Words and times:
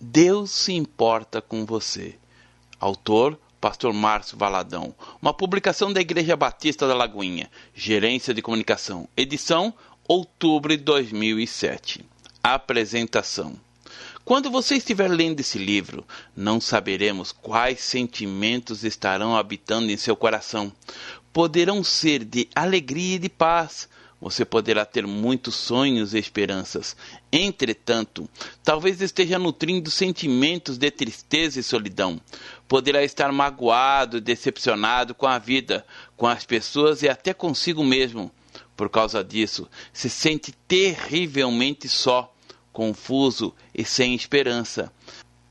Deus 0.00 0.52
se 0.52 0.72
importa 0.72 1.42
com 1.42 1.66
você. 1.66 2.14
Autor 2.78 3.36
Pastor 3.60 3.92
Márcio 3.92 4.38
Valadão. 4.38 4.94
Uma 5.20 5.34
publicação 5.34 5.92
da 5.92 6.00
Igreja 6.00 6.36
Batista 6.36 6.86
da 6.86 6.94
Lagoinha. 6.94 7.50
Gerência 7.74 8.32
de 8.32 8.40
Comunicação. 8.40 9.08
Edição 9.16 9.74
outubro 10.06 10.76
de 10.76 10.84
2007. 10.84 12.04
Apresentação. 12.40 13.58
Quando 14.24 14.52
você 14.52 14.76
estiver 14.76 15.08
lendo 15.08 15.40
esse 15.40 15.58
livro, 15.58 16.06
não 16.36 16.60
saberemos 16.60 17.32
quais 17.32 17.80
sentimentos 17.80 18.84
estarão 18.84 19.36
habitando 19.36 19.90
em 19.90 19.96
seu 19.96 20.14
coração. 20.14 20.72
Poderão 21.32 21.82
ser 21.82 22.24
de 22.24 22.48
alegria 22.54 23.16
e 23.16 23.18
de 23.18 23.28
paz, 23.28 23.88
você 24.20 24.44
poderá 24.44 24.84
ter 24.84 25.06
muitos 25.06 25.54
sonhos 25.54 26.12
e 26.12 26.18
esperanças. 26.18 26.96
Entretanto, 27.30 28.28
talvez 28.62 29.00
esteja 29.00 29.38
nutrindo 29.38 29.90
sentimentos 29.90 30.76
de 30.76 30.90
tristeza 30.90 31.60
e 31.60 31.62
solidão. 31.62 32.20
Poderá 32.66 33.04
estar 33.04 33.30
magoado 33.32 34.20
decepcionado 34.20 35.14
com 35.14 35.26
a 35.26 35.38
vida, 35.38 35.86
com 36.16 36.26
as 36.26 36.44
pessoas 36.44 37.02
e 37.02 37.08
até 37.08 37.32
consigo 37.32 37.84
mesmo. 37.84 38.30
Por 38.76 38.88
causa 38.88 39.24
disso, 39.24 39.68
se 39.92 40.08
sente 40.08 40.52
terrivelmente 40.66 41.88
só, 41.88 42.32
confuso 42.72 43.54
e 43.74 43.84
sem 43.84 44.14
esperança. 44.14 44.92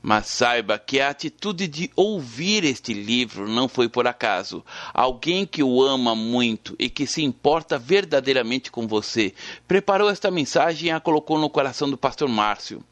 Mas 0.08 0.28
saiba 0.28 0.78
que 0.78 1.00
a 1.00 1.10
atitude 1.10 1.68
de 1.68 1.90
ouvir 1.94 2.64
este 2.64 2.94
livro 2.94 3.46
não 3.46 3.68
foi 3.68 3.90
por 3.90 4.06
acaso. 4.06 4.64
Alguém 4.94 5.44
que 5.44 5.62
o 5.62 5.82
ama 5.82 6.14
muito 6.14 6.74
e 6.78 6.88
que 6.88 7.06
se 7.06 7.22
importa 7.22 7.78
verdadeiramente 7.78 8.70
com 8.70 8.86
você 8.86 9.34
preparou 9.66 10.08
esta 10.08 10.30
mensagem 10.30 10.88
e 10.88 10.90
a 10.90 10.98
colocou 10.98 11.38
no 11.38 11.50
coração 11.50 11.90
do 11.90 11.98
pastor 11.98 12.26
Márcio 12.26 12.82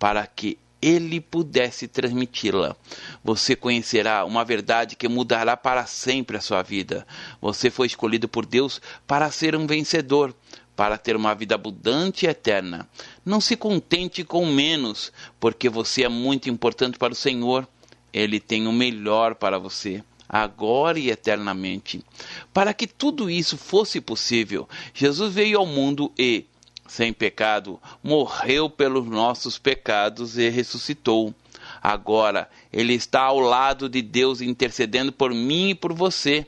para 0.00 0.26
que 0.26 0.58
ele 0.82 1.20
pudesse 1.20 1.86
transmiti-la. 1.86 2.74
Você 3.22 3.54
conhecerá 3.54 4.24
uma 4.24 4.44
verdade 4.44 4.96
que 4.96 5.08
mudará 5.08 5.56
para 5.56 5.86
sempre 5.86 6.38
a 6.38 6.40
sua 6.40 6.60
vida. 6.60 7.06
Você 7.40 7.70
foi 7.70 7.86
escolhido 7.86 8.26
por 8.26 8.44
Deus 8.44 8.80
para 9.06 9.30
ser 9.30 9.54
um 9.54 9.64
vencedor 9.64 10.34
para 10.76 10.98
ter 10.98 11.16
uma 11.16 11.34
vida 11.34 11.54
abundante 11.54 12.26
e 12.26 12.28
eterna. 12.28 12.88
Não 13.24 13.40
se 13.40 13.56
contente 13.56 14.24
com 14.24 14.46
menos, 14.46 15.12
porque 15.38 15.68
você 15.68 16.04
é 16.04 16.08
muito 16.08 16.50
importante 16.50 16.98
para 16.98 17.12
o 17.12 17.16
Senhor. 17.16 17.66
Ele 18.12 18.40
tem 18.40 18.66
o 18.66 18.72
melhor 18.72 19.34
para 19.34 19.58
você, 19.58 20.02
agora 20.28 20.98
e 20.98 21.10
eternamente. 21.10 22.04
Para 22.52 22.74
que 22.74 22.86
tudo 22.86 23.30
isso 23.30 23.56
fosse 23.56 24.00
possível, 24.00 24.68
Jesus 24.92 25.32
veio 25.32 25.58
ao 25.58 25.66
mundo 25.66 26.12
e, 26.18 26.44
sem 26.86 27.12
pecado, 27.12 27.80
morreu 28.02 28.68
pelos 28.68 29.06
nossos 29.06 29.58
pecados 29.58 30.38
e 30.38 30.48
ressuscitou. 30.48 31.34
Agora, 31.82 32.48
ele 32.72 32.94
está 32.94 33.22
ao 33.22 33.40
lado 33.40 33.88
de 33.88 34.02
Deus 34.02 34.40
intercedendo 34.40 35.12
por 35.12 35.32
mim 35.32 35.70
e 35.70 35.74
por 35.74 35.92
você. 35.92 36.46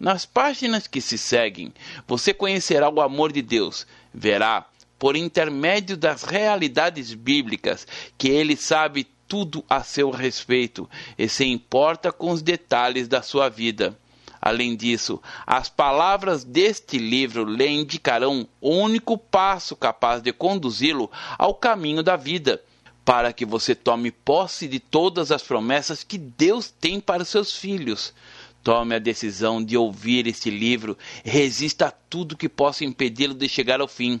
Nas 0.00 0.24
páginas 0.24 0.86
que 0.86 0.98
se 0.98 1.18
seguem, 1.18 1.74
você 2.08 2.32
conhecerá 2.32 2.88
o 2.88 3.02
amor 3.02 3.30
de 3.30 3.42
Deus, 3.42 3.86
verá, 4.14 4.66
por 4.98 5.14
intermédio 5.14 5.94
das 5.94 6.22
realidades 6.22 7.12
bíblicas, 7.12 7.86
que 8.16 8.30
ele 8.30 8.56
sabe 8.56 9.06
tudo 9.28 9.62
a 9.68 9.84
seu 9.84 10.10
respeito 10.10 10.88
e 11.18 11.28
se 11.28 11.44
importa 11.44 12.10
com 12.10 12.30
os 12.30 12.40
detalhes 12.40 13.08
da 13.08 13.20
sua 13.20 13.50
vida. 13.50 13.94
Além 14.40 14.74
disso, 14.74 15.20
as 15.46 15.68
palavras 15.68 16.44
deste 16.44 16.96
livro 16.96 17.44
lhe 17.44 17.68
indicarão 17.68 18.48
o 18.58 18.70
único 18.70 19.18
passo 19.18 19.76
capaz 19.76 20.22
de 20.22 20.32
conduzi-lo 20.32 21.10
ao 21.36 21.52
caminho 21.52 22.02
da 22.02 22.16
vida, 22.16 22.62
para 23.04 23.34
que 23.34 23.44
você 23.44 23.74
tome 23.74 24.10
posse 24.10 24.66
de 24.66 24.80
todas 24.80 25.30
as 25.30 25.42
promessas 25.42 26.02
que 26.02 26.16
Deus 26.16 26.70
tem 26.70 26.98
para 26.98 27.22
seus 27.22 27.54
filhos. 27.54 28.14
Tome 28.62 28.94
a 28.94 28.98
decisão 28.98 29.64
de 29.64 29.74
ouvir 29.76 30.26
este 30.26 30.50
livro 30.50 30.96
resista 31.24 31.86
a 31.86 31.90
tudo 31.90 32.36
que 32.36 32.48
possa 32.48 32.84
impedi-lo 32.84 33.32
de 33.32 33.48
chegar 33.48 33.80
ao 33.80 33.88
fim. 33.88 34.20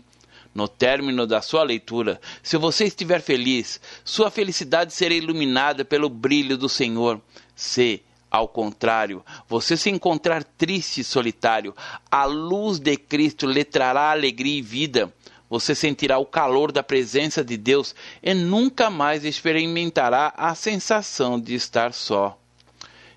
No 0.54 0.66
término 0.66 1.26
da 1.26 1.42
sua 1.42 1.62
leitura, 1.62 2.18
se 2.42 2.56
você 2.56 2.84
estiver 2.84 3.20
feliz, 3.20 3.78
sua 4.02 4.30
felicidade 4.30 4.94
será 4.94 5.14
iluminada 5.14 5.84
pelo 5.84 6.08
brilho 6.08 6.56
do 6.56 6.68
Senhor. 6.68 7.20
Se, 7.54 8.02
ao 8.30 8.48
contrário, 8.48 9.22
você 9.46 9.76
se 9.76 9.90
encontrar 9.90 10.42
triste 10.42 11.02
e 11.02 11.04
solitário, 11.04 11.74
a 12.10 12.24
luz 12.24 12.78
de 12.80 12.96
Cristo 12.96 13.46
lhe 13.46 13.62
trará 13.62 14.10
alegria 14.10 14.58
e 14.58 14.62
vida. 14.62 15.12
Você 15.50 15.74
sentirá 15.74 16.16
o 16.18 16.24
calor 16.24 16.72
da 16.72 16.82
presença 16.82 17.44
de 17.44 17.56
Deus 17.58 17.94
e 18.22 18.32
nunca 18.32 18.88
mais 18.88 19.24
experimentará 19.24 20.32
a 20.34 20.54
sensação 20.54 21.38
de 21.38 21.54
estar 21.54 21.92
só. 21.92 22.39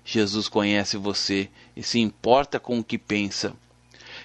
Jesus 0.04 0.48
conhece 0.48 0.96
você 0.96 1.48
e 1.74 1.82
se 1.82 1.98
importa 1.98 2.60
com 2.60 2.78
o 2.78 2.84
que 2.84 2.98
pensa. 2.98 3.54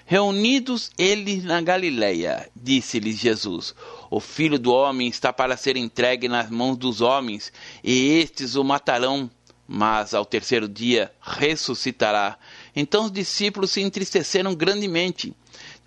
Reunidos 0.04 0.90
eles 0.98 1.44
na 1.44 1.60
Galileia, 1.60 2.50
disse-lhes 2.54 3.16
Jesus: 3.16 3.74
O 4.10 4.20
filho 4.20 4.58
do 4.58 4.72
homem 4.72 5.08
está 5.08 5.32
para 5.32 5.56
ser 5.56 5.76
entregue 5.76 6.28
nas 6.28 6.50
mãos 6.50 6.76
dos 6.76 7.00
homens, 7.00 7.52
e 7.82 8.18
estes 8.18 8.56
o 8.56 8.64
matarão, 8.64 9.30
mas 9.66 10.12
ao 10.12 10.24
terceiro 10.24 10.68
dia 10.68 11.12
ressuscitará. 11.20 12.36
Então 12.74 13.04
os 13.04 13.12
discípulos 13.12 13.70
se 13.70 13.80
entristeceram 13.80 14.54
grandemente. 14.54 15.34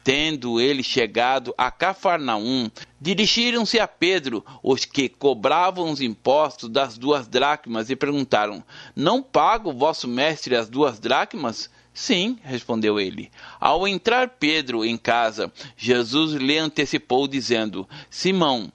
Tendo 0.03 0.59
ele 0.59 0.83
chegado 0.83 1.53
a 1.57 1.71
Cafarnaum, 1.71 2.69
dirigiram-se 2.99 3.79
a 3.79 3.87
Pedro, 3.87 4.45
os 4.61 4.83
que 4.83 5.07
cobravam 5.07 5.89
os 5.89 6.01
impostos 6.01 6.69
das 6.69 6.97
duas 6.97 7.25
dracmas, 7.25 7.89
e 7.89 7.95
perguntaram: 7.95 8.61
Não 8.93 9.23
paga 9.23 9.69
o 9.69 9.73
vosso 9.73 10.05
mestre 10.07 10.57
as 10.57 10.67
duas 10.67 10.99
dracmas? 10.99 11.69
Sim, 11.93 12.37
respondeu 12.43 12.99
ele. 12.99 13.31
Ao 13.61 13.87
entrar 13.87 14.27
Pedro 14.27 14.83
em 14.83 14.97
casa, 14.97 15.53
Jesus 15.77 16.33
lhe 16.33 16.57
antecipou, 16.57 17.25
dizendo: 17.25 17.87
Simão, 18.09 18.71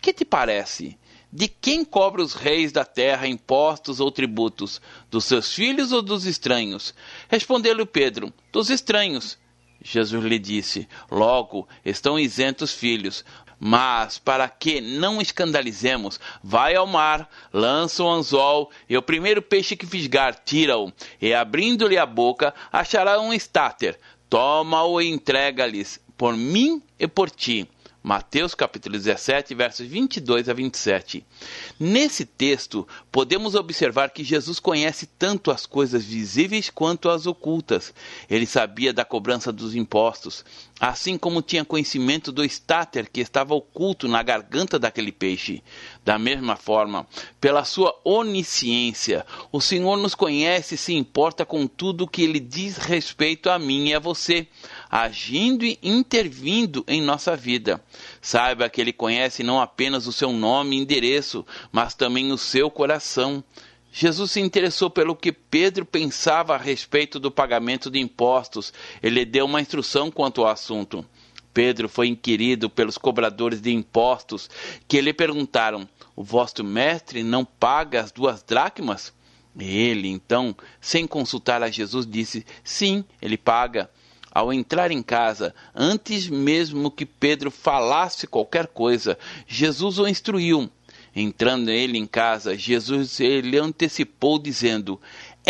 que 0.00 0.12
te 0.12 0.24
parece? 0.24 0.96
De 1.32 1.48
quem 1.48 1.84
cobra 1.84 2.22
os 2.22 2.34
reis 2.34 2.70
da 2.70 2.84
terra 2.84 3.26
impostos 3.26 3.98
ou 4.00 4.12
tributos? 4.12 4.80
Dos 5.10 5.24
seus 5.24 5.52
filhos 5.52 5.90
ou 5.92 6.02
dos 6.02 6.24
estranhos? 6.24 6.94
Respondeu-lhe 7.28 7.84
Pedro: 7.84 8.32
Dos 8.52 8.70
estranhos. 8.70 9.36
Jesus 9.82 10.24
lhe 10.24 10.38
disse: 10.38 10.88
Logo 11.10 11.68
estão 11.84 12.18
isentos 12.18 12.72
filhos. 12.72 13.24
Mas, 13.60 14.18
para 14.18 14.48
que 14.48 14.80
não 14.80 15.20
escandalizemos, 15.20 16.20
vai 16.42 16.76
ao 16.76 16.86
mar, 16.86 17.28
lança 17.52 18.04
o 18.04 18.08
anzol, 18.08 18.70
e 18.88 18.96
o 18.96 19.02
primeiro 19.02 19.42
peixe 19.42 19.74
que 19.74 19.84
fisgar, 19.84 20.42
tira-o, 20.44 20.92
e 21.20 21.34
abrindo-lhe 21.34 21.98
a 21.98 22.06
boca, 22.06 22.54
achará 22.70 23.20
um 23.20 23.32
estáter. 23.32 23.98
Toma-o 24.30 25.00
e 25.00 25.08
entrega-lhes, 25.08 25.98
por 26.16 26.36
mim 26.36 26.80
e 27.00 27.08
por 27.08 27.30
ti. 27.30 27.68
Mateus 28.08 28.54
capítulo 28.54 28.96
17, 28.96 29.54
versos 29.54 29.86
22 29.86 30.48
a 30.48 30.54
27. 30.54 31.22
Nesse 31.78 32.24
texto, 32.24 32.88
podemos 33.12 33.54
observar 33.54 34.08
que 34.12 34.24
Jesus 34.24 34.58
conhece 34.58 35.04
tanto 35.04 35.50
as 35.50 35.66
coisas 35.66 36.06
visíveis 36.06 36.70
quanto 36.70 37.10
as 37.10 37.26
ocultas. 37.26 37.92
Ele 38.30 38.46
sabia 38.46 38.94
da 38.94 39.04
cobrança 39.04 39.52
dos 39.52 39.74
impostos, 39.74 40.42
assim 40.80 41.18
como 41.18 41.42
tinha 41.42 41.66
conhecimento 41.66 42.32
do 42.32 42.42
estáter 42.42 43.10
que 43.10 43.20
estava 43.20 43.54
oculto 43.54 44.08
na 44.08 44.22
garganta 44.22 44.78
daquele 44.78 45.12
peixe. 45.12 45.62
Da 46.02 46.18
mesma 46.18 46.56
forma, 46.56 47.06
pela 47.38 47.62
sua 47.62 47.94
onisciência, 48.02 49.26
o 49.52 49.60
Senhor 49.60 49.98
nos 49.98 50.14
conhece 50.14 50.76
e 50.76 50.78
se 50.78 50.94
importa 50.94 51.44
com 51.44 51.66
tudo 51.66 52.08
que 52.08 52.22
ele 52.22 52.40
diz 52.40 52.78
respeito 52.78 53.50
a 53.50 53.58
mim 53.58 53.88
e 53.88 53.94
a 53.94 53.98
você 53.98 54.48
agindo 54.90 55.64
e 55.64 55.78
intervindo 55.82 56.84
em 56.86 57.02
nossa 57.02 57.36
vida. 57.36 57.82
Saiba 58.20 58.68
que 58.68 58.80
Ele 58.80 58.92
conhece 58.92 59.42
não 59.42 59.60
apenas 59.60 60.06
o 60.06 60.12
seu 60.12 60.32
nome 60.32 60.76
e 60.76 60.80
endereço, 60.80 61.44
mas 61.70 61.94
também 61.94 62.32
o 62.32 62.38
seu 62.38 62.70
coração. 62.70 63.42
Jesus 63.92 64.32
se 64.32 64.40
interessou 64.40 64.90
pelo 64.90 65.16
que 65.16 65.32
Pedro 65.32 65.84
pensava 65.84 66.54
a 66.54 66.58
respeito 66.58 67.18
do 67.18 67.30
pagamento 67.30 67.90
de 67.90 67.98
impostos. 67.98 68.72
Ele 69.02 69.24
deu 69.24 69.46
uma 69.46 69.60
instrução 69.60 70.10
quanto 70.10 70.42
ao 70.42 70.48
assunto. 70.48 71.04
Pedro 71.52 71.88
foi 71.88 72.06
inquirido 72.06 72.70
pelos 72.70 72.96
cobradores 72.96 73.60
de 73.60 73.72
impostos, 73.72 74.48
que 74.86 75.00
lhe 75.00 75.12
perguntaram: 75.12 75.88
O 76.14 76.22
vosso 76.22 76.62
mestre 76.62 77.22
não 77.22 77.44
paga 77.44 78.00
as 78.00 78.12
duas 78.12 78.42
dracmas? 78.42 79.12
Ele, 79.58 80.08
então, 80.08 80.54
sem 80.80 81.06
consultar 81.06 81.62
a 81.62 81.70
Jesus, 81.70 82.06
disse: 82.06 82.46
Sim, 82.62 83.04
ele 83.20 83.36
paga. 83.36 83.90
Ao 84.30 84.52
entrar 84.52 84.90
em 84.90 85.02
casa, 85.02 85.54
antes 85.74 86.28
mesmo 86.28 86.90
que 86.90 87.06
Pedro 87.06 87.50
falasse 87.50 88.26
qualquer 88.26 88.66
coisa, 88.66 89.18
Jesus 89.46 89.98
o 89.98 90.06
instruiu. 90.06 90.70
Entrando 91.16 91.70
ele 91.70 91.98
em 91.98 92.06
casa, 92.06 92.56
Jesus 92.56 93.18
ele 93.18 93.58
antecipou 93.58 94.38
dizendo: 94.38 95.00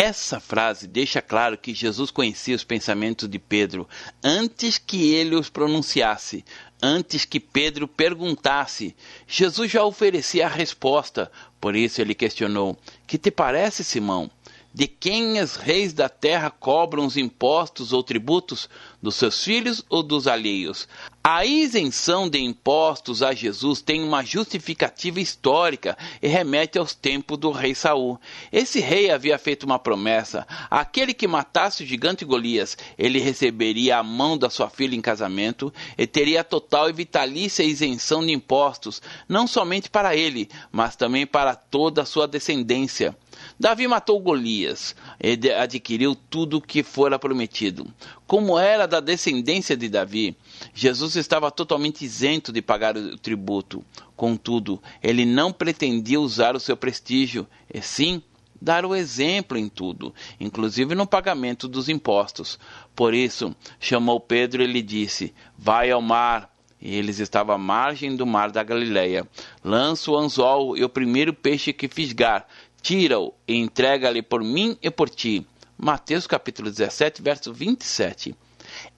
essa 0.01 0.39
frase 0.39 0.87
deixa 0.87 1.21
claro 1.21 1.57
que 1.57 1.73
Jesus 1.73 2.09
conhecia 2.09 2.55
os 2.55 2.63
pensamentos 2.63 3.27
de 3.27 3.37
Pedro 3.37 3.85
antes 4.23 4.77
que 4.77 5.11
ele 5.13 5.35
os 5.35 5.49
pronunciasse. 5.49 6.45
antes 6.81 7.25
que 7.25 7.39
Pedro 7.39 7.85
perguntasse. 7.85 8.95
Jesus 9.27 9.69
já 9.69 9.83
oferecia 9.83 10.45
a 10.45 10.49
resposta, 10.49 11.29
por 11.59 11.75
isso 11.75 11.99
ele 11.99 12.15
questionou: 12.15 12.77
Que 13.05 13.17
te 13.17 13.29
parece, 13.29 13.83
Simão? 13.83 14.31
De 14.71 14.87
quem 14.87 15.41
os 15.41 15.55
reis 15.55 15.93
da 15.93 16.07
terra 16.07 16.51
cobram 16.51 17.03
os 17.03 17.17
impostos 17.17 17.91
ou 17.91 18.03
tributos? 18.03 18.69
Dos 19.01 19.15
seus 19.15 19.43
filhos 19.43 19.83
ou 19.89 20.03
dos 20.03 20.27
alheios? 20.27 20.87
A 21.23 21.43
isenção 21.43 22.29
de 22.29 22.37
impostos 22.39 23.23
a 23.23 23.33
Jesus 23.33 23.81
tem 23.81 24.03
uma 24.03 24.23
justificativa 24.23 25.19
histórica 25.19 25.97
e 26.21 26.27
remete 26.27 26.77
aos 26.77 26.93
tempos 26.93 27.37
do 27.39 27.49
rei 27.49 27.73
Saul. 27.73 28.19
Esse 28.51 28.79
rei 28.79 29.09
havia 29.09 29.39
feito 29.39 29.63
uma 29.63 29.79
promessa: 29.79 30.45
aquele 30.69 31.15
que 31.15 31.27
matasse 31.27 31.83
o 31.83 31.87
gigante 31.87 32.23
Golias, 32.23 32.77
ele 32.95 33.19
receberia 33.19 33.97
a 33.97 34.03
mão 34.03 34.37
da 34.37 34.51
sua 34.51 34.69
filha 34.69 34.95
em 34.95 35.01
casamento 35.01 35.73
e 35.97 36.05
teria 36.05 36.43
total 36.43 36.89
e 36.89 36.93
vitalícia 36.93 37.63
isenção 37.63 38.23
de 38.23 38.31
impostos, 38.31 39.01
não 39.27 39.47
somente 39.47 39.89
para 39.89 40.15
ele, 40.15 40.47
mas 40.71 40.95
também 40.95 41.25
para 41.25 41.55
toda 41.55 42.03
a 42.03 42.05
sua 42.05 42.27
descendência. 42.27 43.15
Davi 43.59 43.89
matou 43.89 44.21
Golias 44.21 44.95
e 45.21 45.51
adquiriu 45.51 46.15
tudo 46.15 46.57
o 46.57 46.61
que 46.61 46.81
fora 46.81 47.19
prometido. 47.19 47.85
Como 48.25 48.57
era 48.57 48.87
da 48.87 49.01
descendência 49.01 49.75
de 49.75 49.89
Davi, 49.89 50.37
Jesus 50.73 51.17
estava 51.17 51.51
totalmente 51.51 52.05
isento 52.05 52.53
de 52.53 52.61
pagar 52.61 52.95
o 52.95 53.17
tributo. 53.17 53.83
Contudo, 54.15 54.81
ele 55.03 55.25
não 55.25 55.51
pretendia 55.51 56.21
usar 56.21 56.55
o 56.55 56.59
seu 56.59 56.77
prestígio, 56.77 57.45
e 57.73 57.81
sim 57.81 58.23
dar 58.61 58.85
o 58.85 58.95
exemplo 58.95 59.57
em 59.57 59.67
tudo, 59.67 60.13
inclusive 60.39 60.95
no 60.95 61.05
pagamento 61.05 61.67
dos 61.67 61.89
impostos. 61.89 62.57
Por 62.95 63.13
isso, 63.13 63.53
chamou 63.77 64.21
Pedro 64.21 64.63
e 64.63 64.67
lhe 64.67 64.81
disse: 64.81 65.33
Vai 65.57 65.91
ao 65.91 66.01
mar. 66.01 66.49
E 66.81 66.95
eles 66.95 67.19
estavam 67.19 67.53
à 67.53 67.57
margem 67.57 68.15
do 68.15 68.25
mar 68.25 68.51
da 68.51 68.63
Galileia. 68.63 69.27
Lança 69.61 70.09
o 70.09 70.17
anzol 70.17 70.77
e 70.77 70.83
o 70.85 70.87
primeiro 70.87 71.33
peixe 71.33 71.73
que 71.73 71.89
fisgar, 71.89 72.47
tira-o 72.81 73.33
e 73.47 73.55
entrega-lhe 73.55 74.21
por 74.21 74.43
mim 74.43 74.77
e 74.81 74.89
por 74.89 75.09
ti. 75.09 75.45
Mateus 75.77 76.27
capítulo 76.27 76.69
17, 76.69 77.21
verso 77.21 77.53
27. 77.53 78.35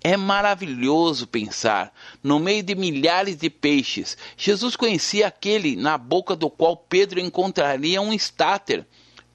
É 0.04 0.18
maravilhoso 0.18 1.28
pensar, 1.28 1.94
no 2.22 2.40
meio 2.40 2.64
de 2.64 2.76
milhares 2.76 3.38
de 3.38 3.50
peixes, 3.50 4.18
Jesus 4.36 4.76
conhecia 4.76 5.28
aquele 5.28 5.76
na 5.76 5.98
boca 5.98 6.36
do 6.36 6.50
qual 6.50 6.76
Pedro 6.76 7.20
encontraria 7.20 8.02
um 8.02 8.14
estáter. 8.14 8.86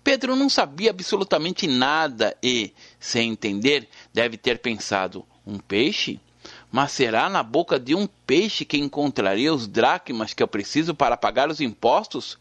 Pedro 0.05 0.37
não 0.37 0.49
sabia 0.49 0.91
absolutamente 0.91 1.67
nada 1.67 2.37
e, 2.43 2.73
sem 3.01 3.31
entender, 3.31 3.89
deve 4.13 4.37
ter 4.37 4.59
pensado: 4.59 5.25
um 5.47 5.59
peixe? 5.59 6.21
Mas 6.77 6.93
será 6.93 7.31
na 7.31 7.43
boca 7.43 7.81
de 7.81 7.95
um 7.95 8.07
peixe 8.07 8.63
que 8.63 8.77
encontraria 8.77 9.51
os 9.51 9.67
dracmas 9.67 10.35
que 10.35 10.43
eu 10.43 10.47
preciso 10.47 10.95
para 10.95 11.17
pagar 11.17 11.49
os 11.49 11.59
impostos? 11.59 12.39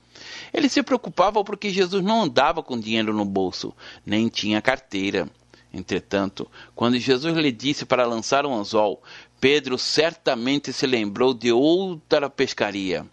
Ele 0.53 0.67
se 0.67 0.83
preocupava 0.83 1.41
porque 1.41 1.69
Jesus 1.69 2.03
não 2.03 2.23
andava 2.23 2.61
com 2.61 2.77
dinheiro 2.77 3.13
no 3.13 3.23
bolso, 3.23 3.73
nem 4.05 4.27
tinha 4.27 4.61
carteira. 4.61 5.29
Entretanto, 5.73 6.51
quando 6.75 6.99
Jesus 6.99 7.33
lhe 7.37 7.49
disse 7.49 7.85
para 7.85 8.05
lançar 8.05 8.45
um 8.45 8.53
anzol, 8.53 9.01
Pedro 9.39 9.77
certamente 9.77 10.73
se 10.73 10.85
lembrou 10.85 11.33
de 11.33 11.53
outra 11.53 12.29
pescaria. 12.29 13.05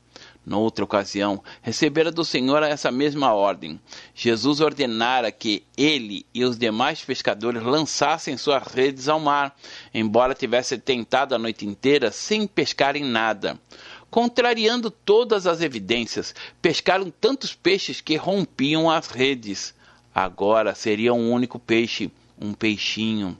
Noutra 0.45 0.85
ocasião, 0.85 1.43
recebera 1.61 2.11
do 2.11 2.25
Senhor 2.25 2.65
essa 2.65 2.91
mesma 2.91 3.33
ordem. 3.33 3.81
Jesus 4.13 4.61
ordenara 4.61 5.31
que 5.31 5.65
ele 5.77 6.27
e 6.35 6.45
os 6.45 6.59
demais 6.59 7.01
pescadores 7.01 7.63
lançassem 7.63 8.37
suas 8.37 8.67
redes 8.67 9.09
ao 9.09 9.21
mar, 9.21 9.57
embora 9.95 10.35
tivesse 10.35 10.77
tentado 10.79 11.35
a 11.35 11.39
noite 11.39 11.65
inteira 11.65 12.11
sem 12.11 12.45
pescarem 12.45 13.05
nada. 13.05 13.57
Contrariando 14.11 14.91
todas 14.91 15.47
as 15.47 15.63
evidências, 15.63 16.35
pescaram 16.61 17.09
tantos 17.09 17.55
peixes 17.55 18.01
que 18.01 18.17
rompiam 18.17 18.91
as 18.91 19.09
redes. 19.09 19.73
Agora 20.13 20.75
seria 20.75 21.15
um 21.15 21.31
único 21.31 21.59
peixe, 21.59 22.11
um 22.39 22.53
peixinho. 22.53 23.39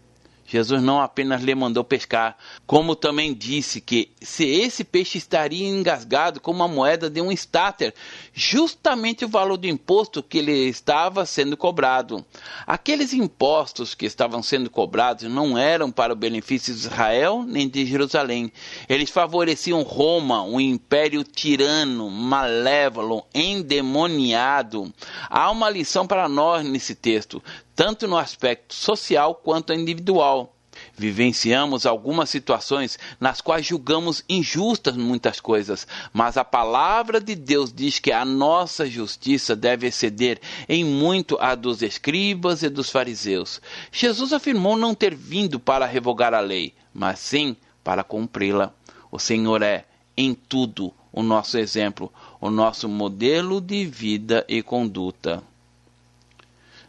Jesus 0.53 0.83
não 0.83 1.01
apenas 1.01 1.43
lhe 1.43 1.55
mandou 1.55 1.83
pescar, 1.83 2.37
como 2.67 2.95
também 2.95 3.33
disse 3.33 3.81
que 3.81 4.11
se 4.21 4.45
esse 4.45 4.85
peixe 4.85 5.17
estaria 5.17 5.67
engasgado 5.67 6.41
com 6.43 6.51
uma 6.51 6.69
moeda 6.69 7.09
de 7.09 7.23
um 7.23 7.33
estáter, 7.33 7.95
justamente 8.35 9.25
o 9.25 9.29
valor 9.29 9.57
do 9.57 9.67
imposto 9.67 10.23
que 10.23 10.43
lhe 10.43 10.69
estava 10.69 11.25
sendo 11.25 11.57
cobrado. 11.57 12.23
Aqueles 12.67 13.15
impostos 13.15 13.95
que 13.95 14.05
estavam 14.05 14.43
sendo 14.43 14.69
cobrados 14.69 15.25
não 15.25 15.57
eram 15.57 15.91
para 15.91 16.13
o 16.13 16.17
benefício 16.17 16.75
de 16.75 16.81
Israel 16.81 17.45
nem 17.49 17.67
de 17.67 17.87
Jerusalém. 17.87 18.53
Eles 18.91 19.09
favoreciam 19.09 19.81
Roma, 19.81 20.43
um 20.43 20.61
império 20.61 21.25
tirano, 21.25 22.11
malévolo, 22.11 23.25
endemoniado. 23.35 24.93
Há 25.31 25.51
uma 25.51 25.71
lição 25.71 26.07
para 26.07 26.29
nós 26.29 26.63
nesse 26.63 26.95
texto 26.95 27.43
tanto 27.75 28.07
no 28.07 28.17
aspecto 28.17 28.75
social 28.75 29.35
quanto 29.35 29.73
individual. 29.73 30.55
Vivenciamos 30.97 31.87
algumas 31.87 32.31
situações 32.31 32.99
nas 33.21 33.41
quais 33.41 33.67
julgamos 33.67 34.25
injustas 34.29 34.97
muitas 34.97 35.41
coisas, 35.41 35.87
mas 36.13 36.37
a 36.37 36.45
palavra 36.45 37.21
de 37.21 37.35
Deus 37.35 37.73
diz 37.73 37.99
que 37.99 38.13
a 38.13 38.25
nossa 38.25 38.87
justiça 38.87 39.55
deve 39.55 39.87
exceder 39.87 40.41
em 40.69 40.85
muito 40.85 41.37
a 41.41 41.55
dos 41.55 41.83
escribas 41.83 42.63
e 42.63 42.69
dos 42.69 42.91
fariseus. 42.91 43.61
Jesus 43.91 44.33
afirmou 44.33 44.77
não 44.77 44.95
ter 44.95 45.15
vindo 45.15 45.61
para 45.61 45.87
revogar 45.87 46.35
a 46.35 46.41
lei, 46.41 46.75
mas 46.93 47.19
sim 47.19 47.57
para 47.85 48.05
cumpri-la. 48.05 48.73
O 49.11 49.19
Senhor 49.19 49.63
é, 49.63 49.85
em 50.17 50.35
tudo, 50.35 50.93
o 51.13 51.23
nosso 51.23 51.59
exemplo, 51.59 52.13
o 52.41 52.51
nosso 52.51 52.89
modelo 52.89 53.61
de 53.61 53.85
vida 53.85 54.45
e 54.49 54.63
conduta. 54.63 55.43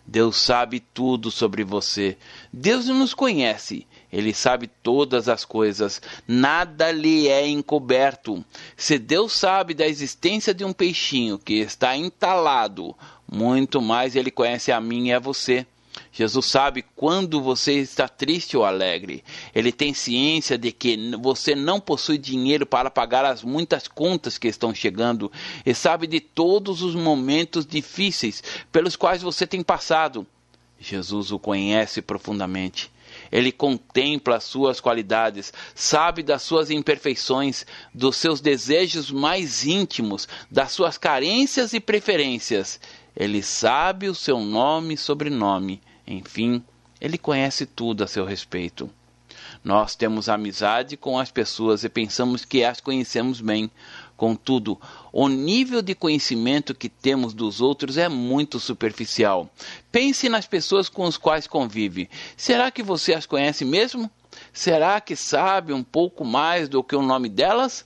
Deus 0.06 0.38
sabe 0.38 0.80
tudo 0.80 1.32
sobre 1.32 1.64
você. 1.64 2.18
Deus 2.52 2.88
nos 2.88 3.14
conhece. 3.14 3.88
Ele 4.12 4.34
sabe 4.34 4.68
todas 4.68 5.28
as 5.28 5.44
coisas. 5.44 6.02
Nada 6.28 6.92
lhe 6.92 7.28
é 7.28 7.48
encoberto. 7.48 8.44
Se 8.78 9.00
Deus 9.00 9.34
sabe 9.34 9.74
da 9.74 9.88
existência 9.88 10.54
de 10.54 10.64
um 10.64 10.74
peixinho 10.74 11.40
que 11.40 11.56
está 11.56 11.96
entalado, 11.98 12.96
muito 13.32 13.82
mais 13.82 14.16
ele 14.16 14.30
conhece 14.30 14.72
a 14.72 14.80
mim 14.80 15.08
e 15.08 15.14
a 15.14 15.20
você. 15.20 15.66
Jesus 16.16 16.46
sabe 16.46 16.86
quando 16.96 17.42
você 17.42 17.74
está 17.80 18.08
triste 18.08 18.56
ou 18.56 18.64
alegre. 18.64 19.24
Ele 19.54 19.72
tem 19.72 19.96
ciência 19.96 20.60
de 20.60 20.72
que 20.72 20.96
você 21.20 21.56
não 21.56 21.80
possui 21.80 22.20
dinheiro 22.20 22.68
para 22.68 22.92
pagar 22.92 23.26
as 23.26 23.44
muitas 23.44 23.88
contas 23.88 24.38
que 24.38 24.48
estão 24.48 24.76
chegando 24.76 25.32
e 25.66 25.74
sabe 25.74 26.06
de 26.06 26.20
todos 26.20 26.84
os 26.84 26.94
momentos 26.94 27.66
difíceis 27.66 28.44
pelos 28.72 28.96
quais 28.96 29.24
você 29.24 29.48
tem 29.48 29.64
passado. 29.64 30.28
Jesus 30.80 31.32
o 31.32 31.40
conhece 31.40 32.00
profundamente. 32.00 32.92
Ele 33.32 33.52
contempla 33.52 34.36
as 34.36 34.44
suas 34.44 34.80
qualidades, 34.80 35.52
sabe 35.74 36.22
das 36.22 36.44
suas 36.44 36.70
imperfeições, 36.70 37.66
dos 37.92 38.18
seus 38.18 38.40
desejos 38.40 39.10
mais 39.10 39.66
íntimos, 39.66 40.28
das 40.50 40.74
suas 40.74 40.96
carências 40.96 41.74
e 41.74 41.80
preferências. 41.80 42.80
Ele 43.16 43.42
sabe 43.42 44.10
o 44.10 44.16
seu 44.16 44.40
nome 44.40 44.94
e 44.94 44.98
sobrenome 44.98 45.82
enfim, 46.06 46.64
ele 47.00 47.18
conhece 47.18 47.66
tudo 47.66 48.04
a 48.04 48.08
seu 48.08 48.26
respeito. 48.26 48.90
Nós 49.64 49.96
temos 49.96 50.30
amizade 50.30 50.98
com 50.98 51.18
as 51.18 51.32
pessoas 51.32 51.84
e 51.84 51.90
pensamos 51.90 52.46
que 52.46 52.64
as 52.64 52.82
conhecemos 52.82 53.42
bem. 53.42 53.70
Contudo, 54.16 54.80
o 55.12 55.28
nível 55.28 55.82
de 55.82 55.96
conhecimento 55.96 56.76
que 56.76 56.88
temos 56.88 57.34
dos 57.34 57.62
outros 57.62 57.98
é 57.98 58.08
muito 58.08 58.60
superficial. 58.60 59.50
Pense 59.92 60.30
nas 60.30 60.46
pessoas 60.46 60.88
com 60.88 61.06
as 61.06 61.18
quais 61.18 61.48
convive. 61.48 62.10
Será 62.38 62.72
que 62.72 62.84
você 62.84 63.14
as 63.14 63.26
conhece 63.26 63.66
mesmo? 63.66 64.10
Será 64.52 65.02
que 65.02 65.16
sabe 65.16 65.74
um 65.74 65.84
pouco 65.84 66.24
mais 66.24 66.70
do 66.70 66.84
que 66.84 66.96
o 66.96 67.02
nome 67.02 67.30
delas? 67.30 67.86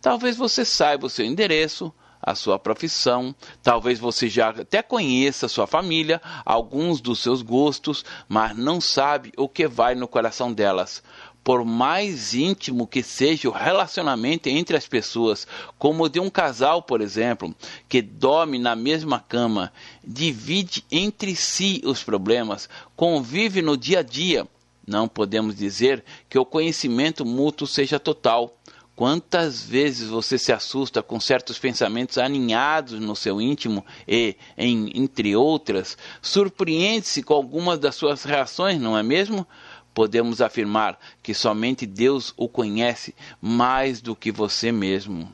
Talvez 0.00 0.36
você 0.36 0.64
saiba 0.64 1.06
o 1.06 1.10
seu 1.10 1.24
endereço, 1.24 1.92
a 2.28 2.34
sua 2.34 2.58
profissão, 2.58 3.34
talvez 3.62 3.98
você 3.98 4.28
já 4.28 4.50
até 4.50 4.82
conheça 4.82 5.48
sua 5.48 5.66
família, 5.66 6.20
alguns 6.44 7.00
dos 7.00 7.20
seus 7.20 7.40
gostos, 7.40 8.04
mas 8.28 8.56
não 8.56 8.80
sabe 8.80 9.32
o 9.36 9.48
que 9.48 9.66
vai 9.66 9.94
no 9.94 10.06
coração 10.06 10.52
delas. 10.52 11.02
Por 11.42 11.64
mais 11.64 12.34
íntimo 12.34 12.86
que 12.86 13.02
seja 13.02 13.48
o 13.48 13.52
relacionamento 13.52 14.48
entre 14.48 14.76
as 14.76 14.86
pessoas, 14.86 15.46
como 15.78 16.04
o 16.04 16.08
de 16.08 16.20
um 16.20 16.28
casal, 16.28 16.82
por 16.82 17.00
exemplo, 17.00 17.54
que 17.88 18.02
dorme 18.02 18.58
na 18.58 18.76
mesma 18.76 19.18
cama, 19.18 19.72
divide 20.04 20.84
entre 20.90 21.34
si 21.34 21.80
os 21.86 22.02
problemas, 22.02 22.68
convive 22.94 23.62
no 23.62 23.76
dia 23.76 24.00
a 24.00 24.02
dia, 24.02 24.46
não 24.86 25.08
podemos 25.08 25.54
dizer 25.54 26.04
que 26.28 26.38
o 26.38 26.44
conhecimento 26.44 27.24
mútuo 27.24 27.66
seja 27.66 27.98
total 27.98 28.54
Quantas 28.98 29.62
vezes 29.62 30.08
você 30.08 30.36
se 30.36 30.52
assusta 30.52 31.04
com 31.04 31.20
certos 31.20 31.56
pensamentos 31.56 32.18
aninhados 32.18 32.98
no 32.98 33.14
seu 33.14 33.40
íntimo 33.40 33.86
e, 34.08 34.34
em, 34.56 34.90
entre 34.92 35.36
outras, 35.36 35.96
surpreende-se 36.20 37.22
com 37.22 37.32
algumas 37.32 37.78
das 37.78 37.94
suas 37.94 38.24
reações, 38.24 38.80
não 38.80 38.98
é 38.98 39.02
mesmo? 39.04 39.46
podemos 39.94 40.40
afirmar 40.40 40.98
que 41.22 41.32
somente 41.32 41.86
Deus 41.86 42.34
o 42.36 42.48
conhece 42.48 43.14
mais 43.40 44.00
do 44.00 44.16
que 44.16 44.32
você 44.32 44.72
mesmo. 44.72 45.30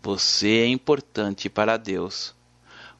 Você 0.00 0.58
é 0.58 0.68
importante 0.68 1.48
para 1.48 1.76
Deus. 1.76 2.35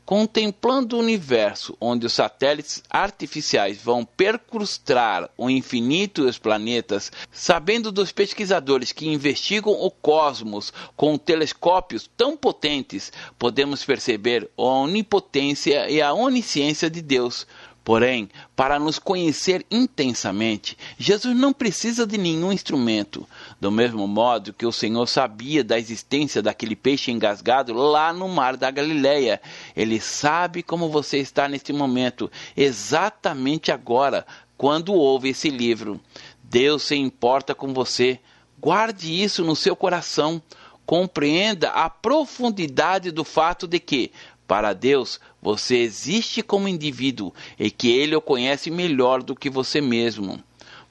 Contemplando 0.07 0.95
o 0.95 1.01
universo 1.01 1.77
onde 1.81 2.07
os 2.07 2.13
satélites 2.13 2.81
artificiais 2.89 3.83
vão 3.83 4.05
percrustar 4.05 5.29
o 5.37 5.51
infinito 5.51 6.23
e 6.23 6.27
os 6.27 6.39
planetas, 6.39 7.11
sabendo 7.33 7.91
dos 7.91 8.13
pesquisadores 8.13 8.93
que 8.93 9.09
investigam 9.09 9.73
o 9.73 9.91
cosmos 9.91 10.73
com 10.97 11.19
telescópios 11.19 12.09
tão 12.17 12.37
potentes, 12.37 13.13
podemos 13.37 13.85
perceber 13.85 14.49
a 14.57 14.63
onipotência 14.63 15.91
e 15.91 16.01
a 16.01 16.15
onisciência 16.15 16.89
de 16.89 17.03
Deus, 17.03 17.45
Porém, 17.87 18.29
para 18.57 18.81
nos 18.81 18.99
conhecer 18.99 19.65
intensamente, 19.71 20.77
Jesus 20.99 21.37
não 21.37 21.53
precisa 21.53 22.05
de 22.05 22.19
nenhum 22.19 22.51
instrumento. 22.53 23.25
Do 23.61 23.71
mesmo 23.71 24.09
modo 24.09 24.53
que 24.53 24.67
o 24.67 24.73
Senhor 24.73 25.07
sabia 25.07 25.63
da 25.63 25.79
existência 25.79 26.43
daquele 26.43 26.75
peixe 26.75 27.13
engasgado 27.13 27.73
lá 27.73 28.13
no 28.13 28.27
mar 28.27 28.57
da 28.57 28.73
Galileia, 28.73 29.41
ele 29.77 30.01
sabe 30.01 30.65
como 30.65 30.89
você 30.89 31.19
está 31.19 31.49
neste 31.49 31.73
momento, 31.73 32.29
exatamente 32.57 33.71
agora, 33.71 34.27
quando 34.59 34.93
ouve 34.93 35.29
esse 35.29 35.49
livro. 35.49 36.01
Deus 36.43 36.83
se 36.83 36.97
importa 36.97 37.55
com 37.55 37.73
você. 37.73 38.19
Guarde 38.59 39.23
isso 39.23 39.45
no 39.45 39.55
seu 39.55 39.77
coração. 39.77 40.43
Compreenda 40.85 41.71
a 41.71 41.89
profundidade 41.89 43.13
do 43.13 43.23
fato 43.23 43.65
de 43.69 43.79
que, 43.79 44.11
para 44.45 44.73
Deus, 44.73 45.21
você 45.47 45.77
existe 45.77 46.43
como 46.43 46.67
indivíduo 46.67 47.33
e 47.57 47.71
que 47.71 47.89
Ele 47.89 48.17
o 48.17 48.21
conhece 48.21 48.69
melhor 48.69 49.23
do 49.23 49.33
que 49.33 49.49
você 49.49 49.81
mesmo. 49.81 50.43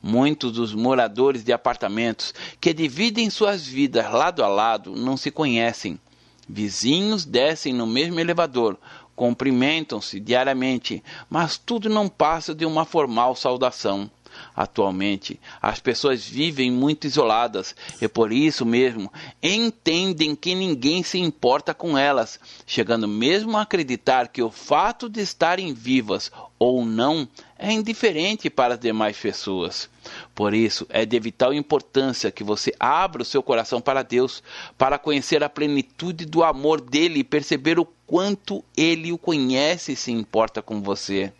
Muitos 0.01 0.53
dos 0.53 0.73
moradores 0.73 1.43
de 1.43 1.51
apartamentos 1.51 2.33
que 2.61 2.73
dividem 2.73 3.29
suas 3.29 3.67
vidas 3.67 4.09
lado 4.09 4.41
a 4.41 4.47
lado 4.47 4.95
não 4.95 5.17
se 5.17 5.29
conhecem. 5.29 5.99
Vizinhos 6.47 7.25
descem 7.25 7.73
no 7.73 7.85
mesmo 7.85 8.17
elevador, 8.17 8.77
cumprimentam-se 9.13 10.21
diariamente, 10.21 11.03
mas 11.29 11.57
tudo 11.57 11.89
não 11.89 12.07
passa 12.07 12.55
de 12.55 12.65
uma 12.65 12.85
formal 12.85 13.35
saudação. 13.35 14.09
Atualmente, 14.55 15.39
as 15.61 15.79
pessoas 15.79 16.25
vivem 16.25 16.71
muito 16.71 17.05
isoladas 17.05 17.75
e 18.01 18.07
por 18.07 18.31
isso 18.31 18.65
mesmo 18.65 19.11
entendem 19.41 20.35
que 20.35 20.55
ninguém 20.55 21.03
se 21.03 21.17
importa 21.17 21.73
com 21.73 21.97
elas, 21.97 22.39
chegando 22.65 23.07
mesmo 23.07 23.57
a 23.57 23.61
acreditar 23.61 24.27
que 24.29 24.41
o 24.41 24.51
fato 24.51 25.09
de 25.09 25.21
estarem 25.21 25.73
vivas 25.73 26.31
ou 26.57 26.85
não 26.85 27.27
é 27.57 27.71
indiferente 27.71 28.49
para 28.49 28.75
as 28.75 28.79
demais 28.79 29.17
pessoas. 29.17 29.89
Por 30.33 30.53
isso, 30.53 30.85
é 30.89 31.05
de 31.05 31.19
vital 31.19 31.53
importância 31.53 32.31
que 32.31 32.43
você 32.43 32.73
abra 32.79 33.21
o 33.21 33.25
seu 33.25 33.41
coração 33.41 33.81
para 33.81 34.03
Deus, 34.03 34.43
para 34.77 34.99
conhecer 34.99 35.43
a 35.43 35.49
plenitude 35.49 36.25
do 36.25 36.43
amor 36.43 36.79
dele 36.81 37.19
e 37.19 37.23
perceber 37.23 37.79
o 37.79 37.85
quanto 38.05 38.63
ele 38.75 39.11
o 39.11 39.17
conhece 39.17 39.93
e 39.93 39.95
se 39.95 40.11
importa 40.11 40.61
com 40.61 40.81
você. 40.81 41.33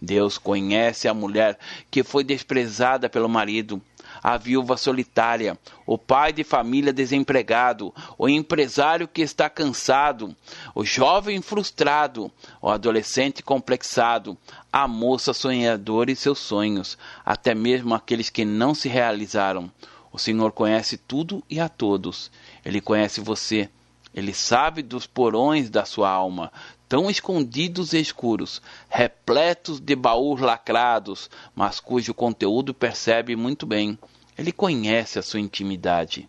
Deus 0.00 0.38
conhece 0.38 1.08
a 1.08 1.14
mulher 1.14 1.58
que 1.90 2.02
foi 2.02 2.22
desprezada 2.22 3.08
pelo 3.08 3.28
marido, 3.28 3.82
a 4.22 4.36
viúva 4.36 4.76
solitária, 4.76 5.58
o 5.86 5.98
pai 5.98 6.32
de 6.32 6.44
família 6.44 6.92
desempregado, 6.92 7.94
o 8.16 8.28
empresário 8.28 9.06
que 9.08 9.22
está 9.22 9.48
cansado, 9.48 10.34
o 10.74 10.84
jovem 10.84 11.40
frustrado, 11.40 12.30
o 12.60 12.68
adolescente 12.68 13.42
complexado, 13.42 14.36
a 14.72 14.88
moça 14.88 15.32
sonhadora 15.32 16.10
e 16.10 16.16
seus 16.16 16.38
sonhos, 16.38 16.98
até 17.24 17.54
mesmo 17.54 17.94
aqueles 17.94 18.30
que 18.30 18.44
não 18.44 18.74
se 18.74 18.88
realizaram. 18.88 19.70
O 20.12 20.18
Senhor 20.18 20.52
conhece 20.52 20.96
tudo 20.96 21.44
e 21.48 21.60
a 21.60 21.68
todos. 21.68 22.30
Ele 22.64 22.80
conhece 22.80 23.20
você. 23.20 23.68
Ele 24.14 24.32
sabe 24.32 24.82
dos 24.82 25.06
porões 25.06 25.68
da 25.68 25.84
sua 25.84 26.10
alma, 26.10 26.50
tão 26.88 27.10
escondidos 27.10 27.92
e 27.92 28.00
escuros, 28.00 28.62
repletos 28.88 29.78
de 29.78 29.94
baús 29.94 30.40
lacrados, 30.40 31.28
mas 31.54 31.78
cujo 31.80 32.14
conteúdo 32.14 32.72
percebe 32.72 33.36
muito 33.36 33.66
bem. 33.66 33.98
Ele 34.36 34.50
conhece 34.50 35.18
a 35.18 35.22
sua 35.22 35.40
intimidade. 35.40 36.28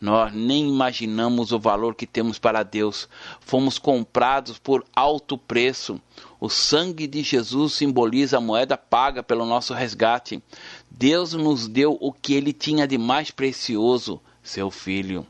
Nós 0.00 0.32
nem 0.32 0.66
imaginamos 0.66 1.52
o 1.52 1.58
valor 1.58 1.94
que 1.94 2.06
temos 2.06 2.38
para 2.38 2.62
Deus. 2.62 3.06
Fomos 3.38 3.78
comprados 3.78 4.58
por 4.58 4.82
alto 4.96 5.36
preço. 5.36 6.00
O 6.40 6.48
sangue 6.48 7.06
de 7.06 7.22
Jesus 7.22 7.74
simboliza 7.74 8.38
a 8.38 8.40
moeda 8.40 8.78
paga 8.78 9.22
pelo 9.22 9.44
nosso 9.44 9.74
resgate. 9.74 10.42
Deus 10.90 11.34
nos 11.34 11.68
deu 11.68 11.98
o 12.00 12.12
que 12.12 12.32
ele 12.32 12.54
tinha 12.54 12.88
de 12.88 12.96
mais 12.96 13.30
precioso, 13.30 14.18
seu 14.42 14.70
Filho. 14.70 15.26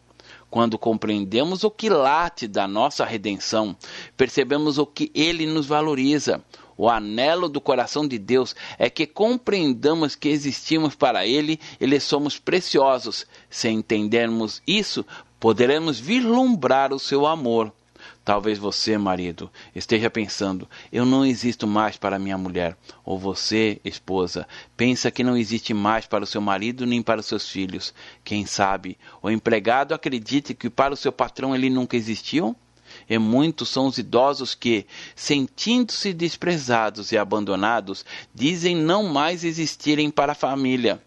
Quando 0.50 0.76
compreendemos 0.76 1.62
o 1.62 1.70
quilate 1.70 2.48
da 2.48 2.66
nossa 2.66 3.04
redenção, 3.04 3.76
percebemos 4.16 4.78
o 4.78 4.86
que 4.86 5.10
ele 5.14 5.46
nos 5.46 5.66
valoriza. 5.66 6.42
O 6.76 6.88
anelo 6.88 7.48
do 7.48 7.60
coração 7.60 8.08
de 8.08 8.18
Deus 8.18 8.56
é 8.78 8.88
que 8.88 9.06
compreendamos 9.06 10.16
que 10.16 10.30
existimos 10.30 10.94
para 10.94 11.26
Ele 11.26 11.60
e 11.78 11.84
lhe 11.84 12.00
somos 12.00 12.38
preciosos. 12.38 13.26
Se 13.50 13.68
entendermos 13.68 14.62
isso, 14.66 15.04
poderemos 15.38 16.00
vislumbrar 16.00 16.92
o 16.94 16.98
seu 16.98 17.26
amor. 17.26 17.70
Talvez 18.30 18.58
você, 18.58 18.96
marido, 18.96 19.50
esteja 19.74 20.08
pensando: 20.08 20.70
eu 20.92 21.04
não 21.04 21.26
existo 21.26 21.66
mais 21.66 21.96
para 21.96 22.16
minha 22.16 22.38
mulher. 22.38 22.76
Ou 23.04 23.18
você, 23.18 23.80
esposa, 23.84 24.46
pensa 24.76 25.10
que 25.10 25.24
não 25.24 25.36
existe 25.36 25.74
mais 25.74 26.06
para 26.06 26.22
o 26.22 26.26
seu 26.28 26.40
marido 26.40 26.86
nem 26.86 27.02
para 27.02 27.18
os 27.18 27.26
seus 27.26 27.48
filhos. 27.48 27.92
Quem 28.22 28.46
sabe 28.46 28.96
o 29.20 29.28
empregado 29.32 29.94
acredite 29.94 30.54
que 30.54 30.70
para 30.70 30.94
o 30.94 30.96
seu 30.96 31.10
patrão 31.10 31.56
ele 31.56 31.68
nunca 31.68 31.96
existiu? 31.96 32.54
E 33.08 33.18
muitos 33.18 33.68
são 33.68 33.86
os 33.86 33.98
idosos 33.98 34.54
que, 34.54 34.86
sentindo-se 35.16 36.12
desprezados 36.12 37.10
e 37.10 37.18
abandonados, 37.18 38.04
dizem 38.32 38.76
não 38.76 39.08
mais 39.08 39.42
existirem 39.42 40.08
para 40.08 40.30
a 40.30 40.36
família. 40.36 41.02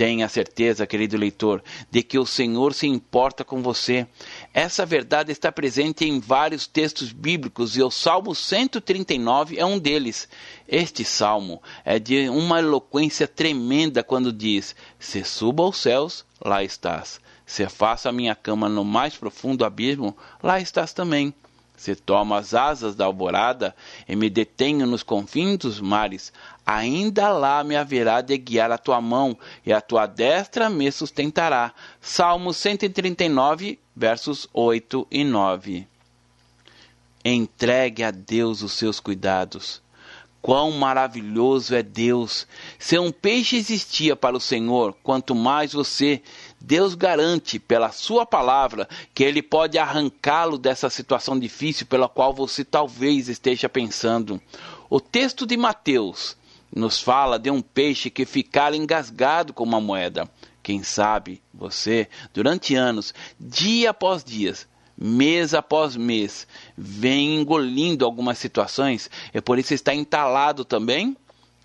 Tenha 0.00 0.30
certeza, 0.30 0.86
querido 0.86 1.18
leitor, 1.18 1.62
de 1.90 2.02
que 2.02 2.18
o 2.18 2.24
Senhor 2.24 2.72
se 2.72 2.86
importa 2.86 3.44
com 3.44 3.60
você. 3.60 4.06
Essa 4.54 4.86
verdade 4.86 5.30
está 5.30 5.52
presente 5.52 6.06
em 6.06 6.18
vários 6.18 6.66
textos 6.66 7.12
bíblicos 7.12 7.76
e 7.76 7.82
o 7.82 7.90
Salmo 7.90 8.34
139 8.34 9.58
é 9.58 9.66
um 9.66 9.78
deles. 9.78 10.26
Este 10.66 11.04
salmo 11.04 11.62
é 11.84 11.98
de 11.98 12.30
uma 12.30 12.60
eloquência 12.60 13.28
tremenda 13.28 14.02
quando 14.02 14.32
diz: 14.32 14.74
Se 14.98 15.22
suba 15.22 15.64
aos 15.64 15.76
céus, 15.76 16.24
lá 16.42 16.64
estás. 16.64 17.20
Se 17.44 17.68
faça 17.68 18.08
a 18.08 18.12
minha 18.12 18.34
cama 18.34 18.70
no 18.70 18.86
mais 18.86 19.18
profundo 19.18 19.66
abismo, 19.66 20.16
lá 20.42 20.58
estás 20.58 20.94
também. 20.94 21.34
Se 21.80 21.96
tomo 21.96 22.34
as 22.34 22.52
asas 22.52 22.94
da 22.94 23.06
alvorada 23.06 23.74
e 24.06 24.14
me 24.14 24.28
detenho 24.28 24.86
nos 24.86 25.02
confins 25.02 25.56
dos 25.56 25.80
mares, 25.80 26.30
ainda 26.66 27.30
lá 27.30 27.64
me 27.64 27.74
haverá 27.74 28.20
de 28.20 28.36
guiar 28.36 28.70
a 28.70 28.76
tua 28.76 29.00
mão 29.00 29.34
e 29.64 29.72
a 29.72 29.80
tua 29.80 30.04
destra 30.04 30.68
me 30.68 30.92
sustentará. 30.92 31.72
Salmo 31.98 32.52
139, 32.52 33.78
versos 33.96 34.46
8 34.52 35.08
e 35.10 35.24
9. 35.24 35.88
Entregue 37.24 38.04
a 38.04 38.10
Deus 38.10 38.60
os 38.60 38.72
seus 38.72 39.00
cuidados. 39.00 39.80
Quão 40.42 40.72
maravilhoso 40.72 41.74
é 41.74 41.82
Deus! 41.82 42.46
Se 42.78 42.98
um 42.98 43.10
peixe 43.10 43.56
existia 43.56 44.14
para 44.14 44.36
o 44.36 44.40
Senhor, 44.40 44.94
quanto 45.02 45.34
mais 45.34 45.72
você, 45.72 46.22
Deus 46.60 46.94
garante 46.94 47.58
pela 47.58 47.90
sua 47.90 48.26
palavra 48.26 48.86
que 49.14 49.24
ele 49.24 49.42
pode 49.42 49.78
arrancá-lo 49.78 50.58
dessa 50.58 50.90
situação 50.90 51.38
difícil 51.38 51.86
pela 51.86 52.08
qual 52.08 52.34
você 52.34 52.64
talvez 52.64 53.28
esteja 53.28 53.68
pensando. 53.68 54.40
O 54.90 55.00
texto 55.00 55.46
de 55.46 55.56
Mateus 55.56 56.36
nos 56.74 57.00
fala 57.00 57.38
de 57.38 57.50
um 57.50 57.62
peixe 57.62 58.10
que 58.10 58.26
ficara 58.26 58.76
engasgado 58.76 59.52
com 59.52 59.64
uma 59.64 59.80
moeda. 59.80 60.30
Quem 60.62 60.82
sabe 60.82 61.42
você, 61.52 62.08
durante 62.34 62.74
anos, 62.74 63.14
dia 63.40 63.90
após 63.90 64.22
dia, 64.22 64.54
mês 64.96 65.54
após 65.54 65.96
mês, 65.96 66.46
vem 66.76 67.40
engolindo 67.40 68.04
algumas 68.04 68.36
situações 68.36 69.10
e 69.32 69.40
por 69.40 69.58
isso 69.58 69.72
está 69.72 69.94
entalado 69.94 70.64
também? 70.64 71.16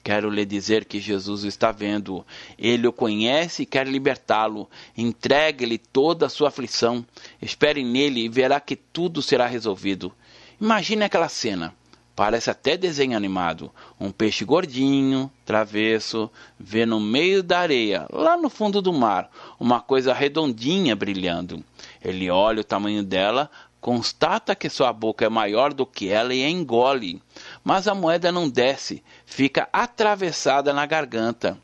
Quero 0.05 0.29
lhe 0.29 0.45
dizer 0.45 0.85
que 0.85 0.99
Jesus 0.99 1.43
está 1.45 1.71
vendo. 1.71 2.23
Ele 2.59 2.85
o 2.85 2.93
conhece 2.93 3.63
e 3.63 3.65
quer 3.65 3.87
libertá-lo. 3.87 4.69
Entregue-lhe 4.95 5.79
toda 5.79 6.27
a 6.27 6.29
sua 6.29 6.49
aflição. 6.49 7.03
Espere 7.41 7.83
nele 7.83 8.23
e 8.23 8.29
verá 8.29 8.59
que 8.59 8.75
tudo 8.75 9.19
será 9.19 9.47
resolvido. 9.47 10.13
Imagine 10.61 11.05
aquela 11.05 11.27
cena. 11.27 11.73
Parece 12.15 12.51
até 12.51 12.77
desenho 12.77 13.17
animado. 13.17 13.71
Um 13.99 14.11
peixe 14.11 14.45
gordinho, 14.45 15.29
travesso, 15.43 16.29
vê 16.59 16.85
no 16.85 16.99
meio 16.99 17.41
da 17.41 17.57
areia, 17.61 18.05
lá 18.13 18.37
no 18.37 18.47
fundo 18.47 18.83
do 18.83 18.93
mar, 18.93 19.29
uma 19.59 19.81
coisa 19.81 20.13
redondinha 20.13 20.95
brilhando. 20.95 21.65
Ele 21.99 22.29
olha 22.29 22.61
o 22.61 22.63
tamanho 22.63 23.03
dela, 23.03 23.49
constata 23.81 24.55
que 24.55 24.67
sua 24.67 24.91
boca 24.93 25.25
é 25.25 25.29
maior 25.29 25.73
do 25.73 25.85
que 25.85 26.09
ela 26.09 26.33
e 26.33 26.41
engole. 26.41 27.21
Mas 27.65 27.87
a 27.87 27.95
moeda 27.95 28.31
não 28.31 28.47
desce, 28.47 29.03
fica 29.25 29.67
atravessada 29.73 30.71
na 30.71 30.85
garganta. 30.85 31.57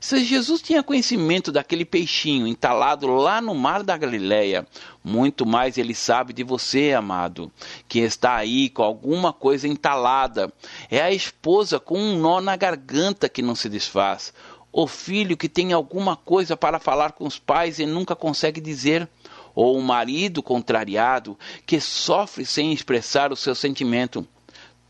Se 0.00 0.24
Jesus 0.24 0.62
tinha 0.62 0.82
conhecimento 0.82 1.52
daquele 1.52 1.84
peixinho 1.84 2.46
entalado 2.46 3.06
lá 3.06 3.38
no 3.38 3.54
mar 3.54 3.82
da 3.82 3.94
Galileia, 3.94 4.66
muito 5.04 5.44
mais 5.44 5.76
ele 5.76 5.94
sabe 5.94 6.32
de 6.32 6.42
você, 6.42 6.94
amado, 6.94 7.52
que 7.86 7.98
está 7.98 8.36
aí 8.36 8.70
com 8.70 8.82
alguma 8.82 9.30
coisa 9.30 9.68
entalada. 9.68 10.50
É 10.90 11.02
a 11.02 11.12
esposa 11.12 11.78
com 11.78 11.98
um 11.98 12.18
nó 12.18 12.40
na 12.40 12.56
garganta 12.56 13.28
que 13.28 13.42
não 13.42 13.54
se 13.54 13.68
desfaz. 13.68 14.32
O 14.72 14.86
filho 14.86 15.36
que 15.36 15.50
tem 15.50 15.74
alguma 15.74 16.16
coisa 16.16 16.56
para 16.56 16.80
falar 16.80 17.12
com 17.12 17.26
os 17.26 17.38
pais 17.38 17.78
e 17.78 17.84
nunca 17.84 18.16
consegue 18.16 18.58
dizer 18.58 19.06
ou 19.54 19.76
um 19.76 19.82
marido 19.82 20.42
contrariado 20.42 21.38
que 21.66 21.78
sofre 21.78 22.46
sem 22.46 22.72
expressar 22.72 23.30
o 23.30 23.36
seu 23.36 23.54
sentimento. 23.54 24.26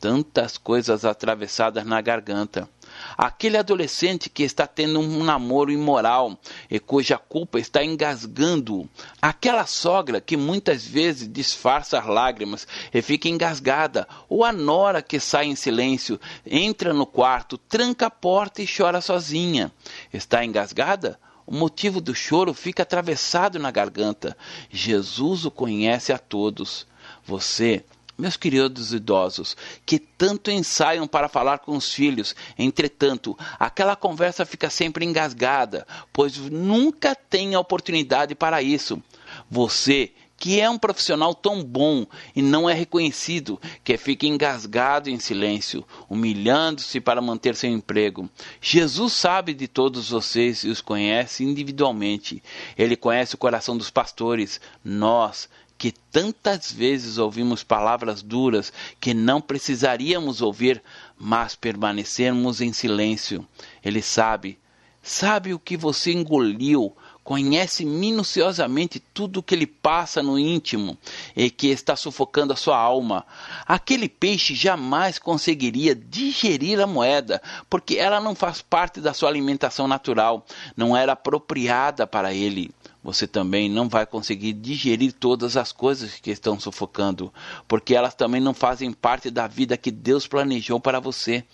Tantas 0.03 0.59
coisas 0.59 1.05
atravessadas 1.05 1.87
na 1.87 2.01
garganta. 2.01 2.69
Aquele 3.17 3.57
adolescente 3.57 4.29
que 4.29 4.43
está 4.43 4.67
tendo 4.67 4.99
um 4.99 5.23
namoro 5.23 5.71
imoral 5.71 6.37
e 6.69 6.81
cuja 6.81 7.17
culpa 7.17 7.61
está 7.61 7.85
engasgando. 7.85 8.91
Aquela 9.23 9.65
sogra 9.65 10.21
que 10.21 10.37
muitas 10.37 10.85
vezes 10.85 11.33
disfarça 11.33 12.01
as 12.01 12.07
lágrimas 12.09 12.67
e 12.93 13.01
fica 13.01 13.29
engasgada. 13.29 14.09
Ou 14.29 14.45
a 14.45 14.51
nora 14.51 15.01
que 15.03 15.21
sai 15.21 15.47
em 15.47 15.55
silêncio, 15.55 16.21
entra 16.45 16.93
no 16.93 17.07
quarto, 17.07 17.57
tranca 17.57 18.07
a 18.07 18.11
porta 18.11 18.61
e 18.61 18.67
chora 18.67 19.01
sozinha. 19.01 19.71
Está 20.13 20.45
engasgada? 20.45 21.17
O 21.47 21.55
motivo 21.55 22.01
do 22.01 22.13
choro 22.13 22.53
fica 22.53 22.83
atravessado 22.83 23.57
na 23.57 23.71
garganta. 23.71 24.37
Jesus 24.69 25.45
o 25.45 25.51
conhece 25.53 26.13
a 26.13 26.19
todos. 26.19 26.89
Você, 27.25 27.85
meus 28.16 28.37
queridos 28.37 28.92
idosos, 28.92 29.57
que 29.85 29.99
tanto 29.99 30.50
ensaiam 30.50 31.07
para 31.07 31.28
falar 31.28 31.59
com 31.59 31.76
os 31.76 31.92
filhos, 31.92 32.35
entretanto, 32.59 33.37
aquela 33.59 33.97
conversa 33.97 34.45
fica 34.45 34.71
sempre 34.71 35.04
engasgada, 35.04 35.87
pois 36.12 36.37
nunca 36.37 37.14
tem 37.14 37.57
oportunidade 37.57 38.35
para 38.35 38.62
isso. 38.62 39.02
Você, 39.50 40.12
que 40.42 40.61
é 40.61 40.69
um 40.69 40.76
profissional 40.76 41.37
tão 41.37 41.62
bom 41.62 42.04
e 42.35 42.42
não 42.42 42.69
é 42.69 42.75
reconhecido, 42.75 43.61
que 43.85 43.97
fica 43.97 44.26
engasgado 44.26 45.09
em 45.09 45.16
silêncio, 45.21 45.85
humilhando-se 46.11 47.00
para 47.00 47.23
manter 47.23 47.54
seu 47.54 47.71
emprego. 47.71 48.28
Jesus 48.61 49.12
sabe 49.12 49.54
de 49.54 49.69
todos 49.69 50.11
vocês 50.11 50.64
e 50.64 50.69
os 50.69 50.81
conhece 50.81 51.45
individualmente. 51.45 52.42
Ele 52.76 52.97
conhece 52.97 53.37
o 53.37 53.38
coração 53.38 53.76
dos 53.76 53.88
pastores, 53.88 54.61
nós, 54.85 55.49
que 55.83 55.91
tantas 55.91 56.71
vezes 56.71 57.19
ouvimos 57.19 57.65
palavras 57.65 58.23
duras 58.23 58.73
que 59.01 59.12
não 59.12 59.41
precisaríamos 59.41 60.41
ouvir, 60.41 60.81
mas 61.19 61.57
permanecemos 61.57 62.61
em 62.61 62.73
silêncio. 62.73 63.45
Ele 63.85 64.01
sabe, 64.01 64.61
sabe 65.03 65.53
o 65.53 65.59
que 65.59 65.77
você 65.77 66.12
engoliu 66.12 66.95
conhece 67.25 67.85
minuciosamente 67.85 69.01
tudo 69.12 69.39
o 69.39 69.43
que 69.43 69.57
lhe 69.57 69.67
passa 69.67 70.23
no 70.23 70.39
íntimo 70.39 70.97
e 71.37 71.51
que 71.51 71.69
está 71.69 71.97
sufocando 71.97 72.53
a 72.53 72.57
sua 72.57 72.77
alma. 72.77 73.25
Aquele 73.67 74.09
peixe 74.09 74.55
jamais 74.55 75.19
conseguiria 75.19 75.95
digerir 75.95 76.81
a 76.81 76.87
moeda, 76.87 77.41
porque 77.71 77.97
ela 77.97 78.21
não 78.21 78.35
faz 78.35 78.61
parte 78.61 79.01
da 79.01 79.15
sua 79.15 79.29
alimentação 79.29 79.87
natural, 79.87 80.45
não 80.77 80.97
era 80.97 81.12
apropriada 81.12 82.07
para 82.07 82.33
ele. 82.33 82.71
Você 83.03 83.27
também 83.27 83.69
não 83.69 83.89
vai 83.89 84.07
conseguir 84.07 84.53
digerir 84.53 85.13
todas 85.13 85.57
as 85.57 85.73
coisas 85.73 86.21
que 86.21 86.31
estão 86.31 86.61
sufocando, 86.61 87.33
porque 87.67 87.97
elas 87.97 88.15
também 88.15 88.41
não 88.41 88.55
fazem 88.55 88.93
parte 88.93 89.31
da 89.31 89.49
vida 89.49 89.77
que 89.77 89.91
Deus 89.91 90.27
planejou 90.27 90.79
para 90.79 91.01
você. 91.01 91.45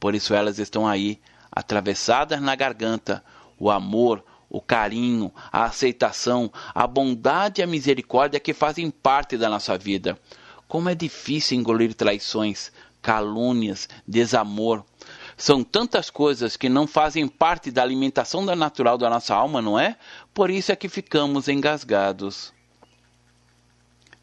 Por 0.00 0.14
isso 0.14 0.34
elas 0.34 0.58
estão 0.58 0.86
aí, 0.86 1.20
atravessadas 1.52 2.40
na 2.40 2.56
garganta. 2.56 3.22
O 3.58 3.70
amor, 3.70 4.24
o 4.50 4.60
carinho, 4.60 5.32
a 5.52 5.64
aceitação, 5.64 6.50
a 6.74 6.86
bondade 6.86 7.60
e 7.60 7.64
a 7.64 7.66
misericórdia 7.66 8.40
que 8.40 8.52
fazem 8.52 8.90
parte 8.90 9.36
da 9.36 9.48
nossa 9.48 9.76
vida. 9.78 10.18
Como 10.66 10.88
é 10.88 10.94
difícil 10.94 11.58
engolir 11.58 11.94
traições, 11.94 12.72
calúnias, 13.00 13.88
desamor. 14.06 14.84
São 15.38 15.62
tantas 15.62 16.10
coisas 16.10 16.56
que 16.56 16.68
não 16.68 16.84
fazem 16.84 17.28
parte 17.28 17.70
da 17.70 17.80
alimentação 17.80 18.44
da 18.44 18.56
natural 18.56 18.98
da 18.98 19.08
nossa 19.08 19.36
alma, 19.36 19.62
não 19.62 19.78
é? 19.78 19.96
Por 20.34 20.50
isso 20.50 20.72
é 20.72 20.76
que 20.76 20.88
ficamos 20.88 21.46
engasgados. 21.46 22.52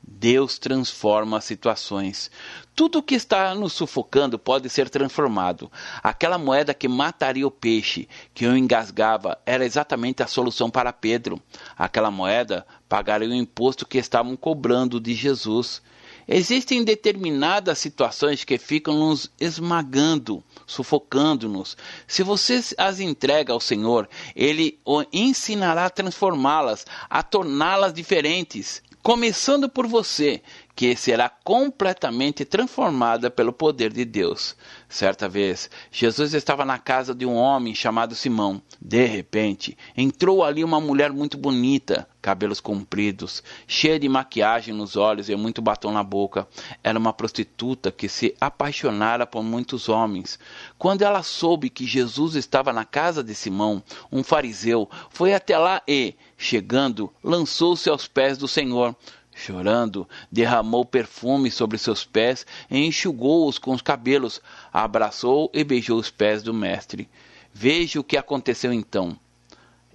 Deus 0.06 0.60
transforma 0.60 1.39
situações. 1.39 2.30
Tudo 2.75 3.01
que 3.01 3.15
está 3.15 3.56
nos 3.56 3.71
sufocando 3.71 4.38
pode 4.38 4.69
ser 4.69 4.89
transformado. 4.89 5.71
Aquela 6.04 6.38
moeda 6.38 6.73
que 6.73 6.88
mataria 6.88 7.47
o 7.47 7.51
peixe, 7.51 8.10
que 8.34 8.45
o 8.45 8.56
engasgava, 8.56 9.38
era 9.45 9.65
exatamente 9.65 10.21
a 10.21 10.28
solução 10.28 10.69
para 10.69 10.91
Pedro. 10.91 11.41
Aquela 11.78 12.12
moeda 12.12 12.67
pagaria 12.89 13.30
o 13.30 13.34
imposto 13.34 13.86
que 13.86 13.97
estavam 13.97 14.36
cobrando 14.36 14.99
de 14.99 15.13
Jesus. 15.13 15.82
Existem 16.28 16.84
determinadas 16.84 17.78
situações 17.78 18.44
que 18.44 18.58
ficam 18.58 18.98
nos 18.98 19.32
esmagando, 19.40 20.44
sufocando-nos. 20.66 21.78
Se 22.08 22.24
você 22.24 22.62
as 22.78 23.00
entrega 23.00 23.54
ao 23.54 23.60
Senhor, 23.60 24.10
Ele 24.36 24.80
o 24.84 25.04
ensinará 25.14 25.86
a 25.86 25.90
transformá-las, 25.90 26.86
a 27.10 27.22
torná-las 27.22 27.94
diferentes 27.94 28.82
começando 29.06 29.70
por 29.70 29.86
você, 29.86 30.41
que 30.76 30.96
será 30.96 31.30
completamente 31.30 32.44
transformada 32.44 33.30
pelo 33.30 33.54
poder 33.54 33.94
de 33.94 34.04
Deus. 34.04 34.58
Certa 34.89 35.30
vez, 35.30 35.70
Jesus 35.91 36.34
estava 36.34 36.65
na 36.65 36.80
casa 36.80 37.13
de 37.13 37.24
um 37.24 37.36
homem 37.36 37.76
chamado 37.76 38.15
Simão. 38.15 38.60
De 38.82 39.06
repente, 39.06 39.78
entrou 39.96 40.44
ali 40.44 40.63
uma 40.63 40.82
mulher 40.82 41.13
muito 41.13 41.38
bonita, 41.38 42.08
cabelos 42.20 42.60
compridos, 42.60 43.44
cheia 43.68 44.00
de 44.00 44.10
maquiagem 44.10 44.74
nos 44.74 44.96
olhos 44.96 45.30
e 45.30 45.36
muito 45.36 45.62
batom 45.62 45.91
na 45.91 46.04
boca. 46.04 46.48
Era 46.84 46.98
uma 46.98 47.13
prostituta 47.13 47.91
que 47.91 48.10
se 48.10 48.36
apaixonara 48.41 49.28
por 49.28 49.44
muitos 49.44 49.88
homens. 49.88 50.39
Quando 50.80 51.04
ela 51.04 51.22
soube 51.22 51.70
que 51.70 51.86
Jesus 51.86 52.34
estava 52.34 52.74
na 52.74 52.84
casa 52.84 53.24
de 53.24 53.36
Simão, 53.36 53.84
um 54.12 54.24
fariseu, 54.24 54.89
foi 55.12 55.36
até 55.36 55.56
lá 55.60 55.84
e, 55.88 56.15
chegando, 56.38 57.12
lançou-se 57.24 57.89
aos 57.89 58.08
pés 58.08 58.38
do 58.38 58.48
Senhor. 58.48 58.95
Chorando, 59.38 60.08
derramou 60.32 60.86
perfume 60.86 61.52
sobre 61.52 61.78
seus 61.78 62.06
pés 62.06 62.45
e 62.71 62.86
enxugou-os 62.86 63.60
com 63.60 63.71
os 63.74 63.82
cabelos, 63.82 64.41
abraçou 64.71 65.52
e 65.54 65.62
beijou 65.62 66.00
os 66.00 66.10
pés 66.10 66.41
do 66.41 66.54
mestre. 66.54 67.10
Veja 67.54 68.00
o 68.00 68.04
que 68.04 68.15
aconteceu 68.15 68.71
então. 68.71 69.17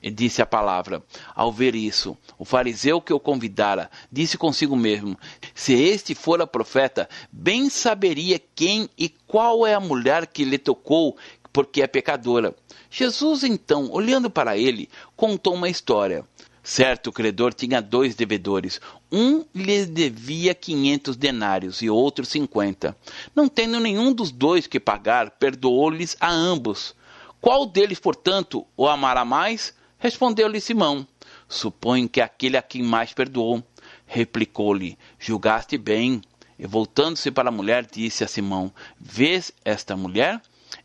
E 0.03 0.11
disse 0.11 0.41
a 0.41 0.47
palavra. 0.47 1.03
Ao 1.35 1.53
ver 1.53 1.75
isso, 1.75 2.17
o 2.39 2.45
fariseu 2.45 3.01
que 3.01 3.13
o 3.13 3.21
convidara 3.21 3.91
disse 4.11 4.39
consigo 4.39 4.75
mesmo: 4.75 5.19
Se 5.55 5.75
este 5.75 6.15
fora 6.15 6.47
profeta, 6.47 7.09
bem 7.31 7.69
saberia 7.69 8.41
quem 8.55 8.89
e 8.97 9.11
qual 9.27 9.67
é 9.67 9.75
a 9.75 9.81
mulher 9.81 10.27
que 10.27 10.45
lhe 10.45 10.57
tocou, 10.57 11.17
porque 11.53 11.83
é 11.83 11.87
pecadora. 11.87 12.55
Jesus, 12.91 13.45
então, 13.45 13.91
olhando 13.93 14.31
para 14.31 14.57
ele, 14.57 14.89
contou 15.15 15.55
uma 15.55 15.69
história. 15.69 16.25
Certo 16.63 17.11
credor 17.11 17.55
tinha 17.55 17.81
dois 17.81 18.15
devedores. 18.15 18.81
Um 19.11 19.45
lhe 19.55 19.87
devia 19.87 20.55
quinhentos 20.55 21.17
denários 21.17 21.81
e 21.81 21.89
outro 21.89 22.25
cinquenta. 22.27 22.97
Não 23.35 23.49
tendo 23.49 23.81
nenhum 23.81 24.13
dos 24.13 24.31
dois 24.31 24.67
que 24.67 24.79
pagar, 24.79 25.31
perdoou-lhes 25.33 26.17
a 26.21 26.31
ambos. 26.31 26.95
Qual 27.41 27.65
deles, 27.65 27.99
portanto, 27.99 28.67
o 28.77 28.87
amará 28.87 29.25
mais? 29.25 29.75
Respondeu-lhe 29.99 30.61
Simão. 30.61 31.07
Suponho 31.49 32.09
que 32.09 32.21
aquele 32.21 32.57
a 32.57 32.63
quem 32.63 32.83
mais 32.83 33.13
perdoou. 33.13 33.63
Replicou-lhe: 34.07 34.99
Julgaste 35.19 35.79
bem. 35.79 36.21
E 36.59 36.67
voltando-se 36.67 37.31
para 37.31 37.49
a 37.49 37.53
mulher, 37.53 37.87
disse 37.91 38.23
a 38.23 38.29
Simão: 38.29 38.71
Vês 39.01 39.51
esta 39.65 39.97
mulher? 39.97 40.43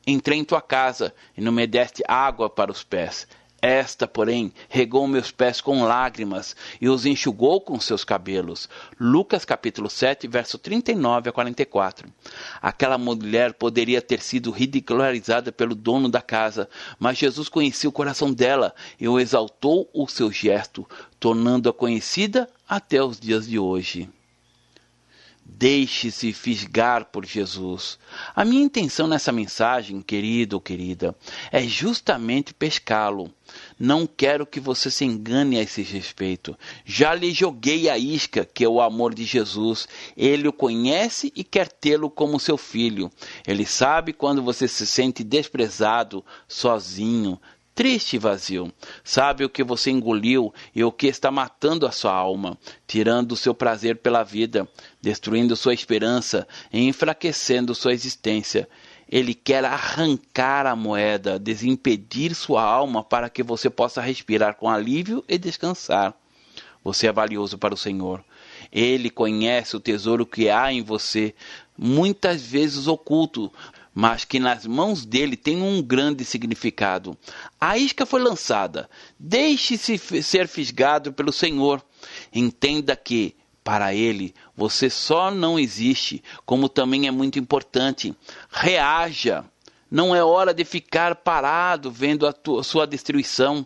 Entrei 0.08 0.40
em 0.40 0.46
tua 0.46 0.62
casa 0.62 1.14
e 1.38 1.42
não 1.42 1.52
me 1.52 1.68
deste 1.68 2.02
água 2.08 2.50
para 2.50 2.72
os 2.72 2.84
pés. 2.84 3.28
Esta, 3.68 4.06
porém, 4.06 4.54
regou 4.70 5.08
meus 5.08 5.32
pés 5.32 5.60
com 5.60 5.82
lágrimas 5.84 6.56
e 6.80 6.88
os 6.88 7.04
enxugou 7.04 7.60
com 7.60 7.80
seus 7.80 8.04
cabelos. 8.04 8.70
Lucas 9.00 9.44
capítulo 9.44 9.90
7, 9.90 10.28
verso 10.28 10.60
39 10.60 11.30
a 11.30 11.34
44. 11.34 12.08
Aquela 12.62 13.00
mulher 13.00 13.56
poderia 13.56 14.04
ter 14.04 14.22
sido 14.22 14.52
ridicularizada 14.52 15.52
pelo 15.52 15.74
dono 15.74 16.08
da 16.08 16.22
casa, 16.22 16.70
mas 17.00 17.18
Jesus 17.18 17.50
conhecia 17.50 17.90
o 17.90 17.92
coração 17.92 18.32
dela 18.32 18.72
e 19.00 19.08
o 19.08 19.20
exaltou 19.20 19.90
o 19.92 20.08
seu 20.08 20.32
gesto, 20.32 20.88
tornando-a 21.20 21.74
conhecida 21.74 22.48
até 22.70 23.02
os 23.02 23.20
dias 23.20 23.48
de 23.48 23.58
hoje. 23.58 24.08
Deixe-se 25.48 26.34
fisgar 26.34 27.06
por 27.06 27.24
Jesus. 27.24 28.00
A 28.36 28.44
minha 28.44 28.64
intenção 28.64 29.06
nessa 29.06 29.32
mensagem, 29.32 30.02
querido 30.02 30.56
ou 30.56 30.62
querida, 30.62 31.16
é 31.52 31.62
justamente 31.62 32.52
pescá-lo. 32.52 33.32
Não 33.80 34.08
quero 34.08 34.46
que 34.46 34.60
você 34.60 34.90
se 34.90 35.06
engane 35.06 35.60
a 35.60 35.62
esse 35.62 35.84
respeito. 35.84 36.58
Já 36.84 37.14
lhe 37.14 37.32
joguei 37.32 37.88
a 37.90 37.98
isca, 37.98 38.44
que 38.44 38.64
é 38.64 38.68
o 38.68 38.82
amor 38.82 39.14
de 39.14 39.24
Jesus. 39.24 39.88
Ele 40.18 40.48
o 40.48 40.54
conhece 40.54 41.32
e 41.36 41.44
quer 41.44 41.68
tê-lo 41.68 42.10
como 42.10 42.40
seu 42.40 42.58
filho. 42.58 43.12
Ele 43.46 43.68
sabe 43.68 44.14
quando 44.14 44.42
você 44.42 44.68
se 44.68 44.88
sente 44.88 45.24
desprezado, 45.24 46.26
sozinho, 46.48 47.40
triste 47.76 48.16
e 48.16 48.20
vazio. 48.20 48.74
Sabe 49.04 49.44
o 49.44 49.50
que 49.50 49.64
você 49.64 49.92
engoliu 49.92 50.54
e 50.74 50.84
o 50.84 50.92
que 50.92 51.08
está 51.08 51.30
matando 51.30 51.86
a 51.86 51.92
sua 51.92 52.14
alma, 52.14 52.58
tirando 52.88 53.34
o 53.34 53.38
seu 53.38 53.54
prazer 53.54 53.98
pela 53.98 54.24
vida, 54.24 54.68
destruindo 55.02 55.56
sua 55.58 55.74
esperança 55.74 56.48
e 56.72 56.88
enfraquecendo 56.88 57.76
sua 57.76 57.94
existência. 57.94 58.68
Ele 59.08 59.36
quer 59.36 59.66
arrancar 59.66 60.66
a 60.66 60.76
moeda, 60.76 61.38
desimpedir 61.38 62.34
sua 62.34 62.64
alma 62.64 63.04
para 63.04 63.30
que 63.30 63.44
você 63.44 63.70
possa 63.70 64.02
respirar 64.02 64.56
com 64.56 64.70
alívio 64.70 65.24
e 65.28 65.38
descansar. 65.38 66.16
Você 66.84 67.08
é 67.08 67.12
valioso 67.12 67.58
para 67.58 67.74
o 67.74 67.78
Senhor. 67.78 68.24
Ele 68.72 69.10
conhece 69.10 69.76
o 69.76 69.80
tesouro 69.80 70.26
que 70.26 70.50
há 70.50 70.72
em 70.72 70.82
você, 70.82 71.36
muitas 71.78 72.42
vezes 72.42 72.88
oculto, 72.88 73.52
mas 73.96 74.26
que 74.26 74.42
nas 74.42 74.66
mãos 74.66 75.06
dele 75.06 75.38
tem 75.38 75.62
um 75.62 75.82
grande 75.82 76.26
significado. 76.26 77.18
A 77.60 77.78
isca 77.78 78.06
foi 78.06 78.22
lançada. 78.22 78.90
Deixe-se 79.18 79.98
ser 80.22 80.50
fisgado 80.50 81.14
pelo 81.14 81.32
Senhor. 81.32 81.82
Entenda 82.34 82.94
que, 82.94 83.38
para 83.64 83.94
ele, 83.94 84.36
você 84.54 84.90
só 84.90 85.32
não 85.32 85.58
existe, 85.58 86.22
como 86.46 86.68
também 86.68 87.08
é 87.08 87.12
muito 87.12 87.40
importante. 87.40 88.14
Reaja. 88.52 89.46
Não 89.90 90.14
é 90.14 90.22
hora 90.22 90.54
de 90.54 90.66
ficar 90.66 91.16
parado 91.16 91.90
vendo 91.90 92.28
a 92.28 92.34
tua, 92.34 92.64
sua 92.64 92.86
destruição. 92.86 93.66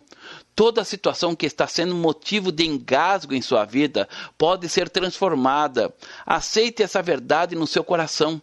Toda 0.54 0.84
situação 0.84 1.34
que 1.34 1.46
está 1.46 1.66
sendo 1.66 1.94
motivo 1.94 2.52
de 2.52 2.64
engasgo 2.64 3.34
em 3.34 3.42
sua 3.42 3.64
vida 3.64 4.08
pode 4.38 4.68
ser 4.68 4.88
transformada. 4.88 5.92
Aceite 6.24 6.84
essa 6.84 7.02
verdade 7.02 7.56
no 7.56 7.66
seu 7.66 7.82
coração. 7.82 8.40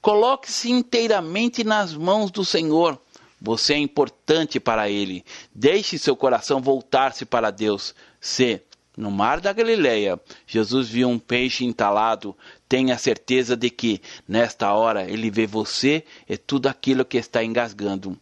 Coloque-se 0.00 0.70
inteiramente 0.70 1.62
nas 1.62 1.94
mãos 1.94 2.30
do 2.30 2.44
Senhor. 2.44 2.98
Você 3.40 3.74
é 3.74 3.78
importante 3.78 4.58
para 4.58 4.88
Ele. 4.88 5.24
Deixe 5.54 5.98
seu 5.98 6.16
coração 6.16 6.60
voltar-se 6.60 7.26
para 7.26 7.50
Deus. 7.50 7.94
Se, 8.20 8.62
no 8.96 9.10
mar 9.10 9.40
da 9.40 9.52
Galileia, 9.52 10.18
Jesus 10.46 10.88
viu 10.88 11.08
um 11.08 11.18
peixe 11.18 11.64
entalado, 11.64 12.36
tenha 12.68 12.96
certeza 12.96 13.56
de 13.56 13.68
que, 13.68 14.00
nesta 14.26 14.72
hora, 14.72 15.04
Ele 15.10 15.30
vê 15.30 15.46
você 15.46 16.04
e 16.28 16.36
tudo 16.36 16.66
aquilo 16.66 17.04
que 17.04 17.18
está 17.18 17.44
engasgando. 17.44 18.18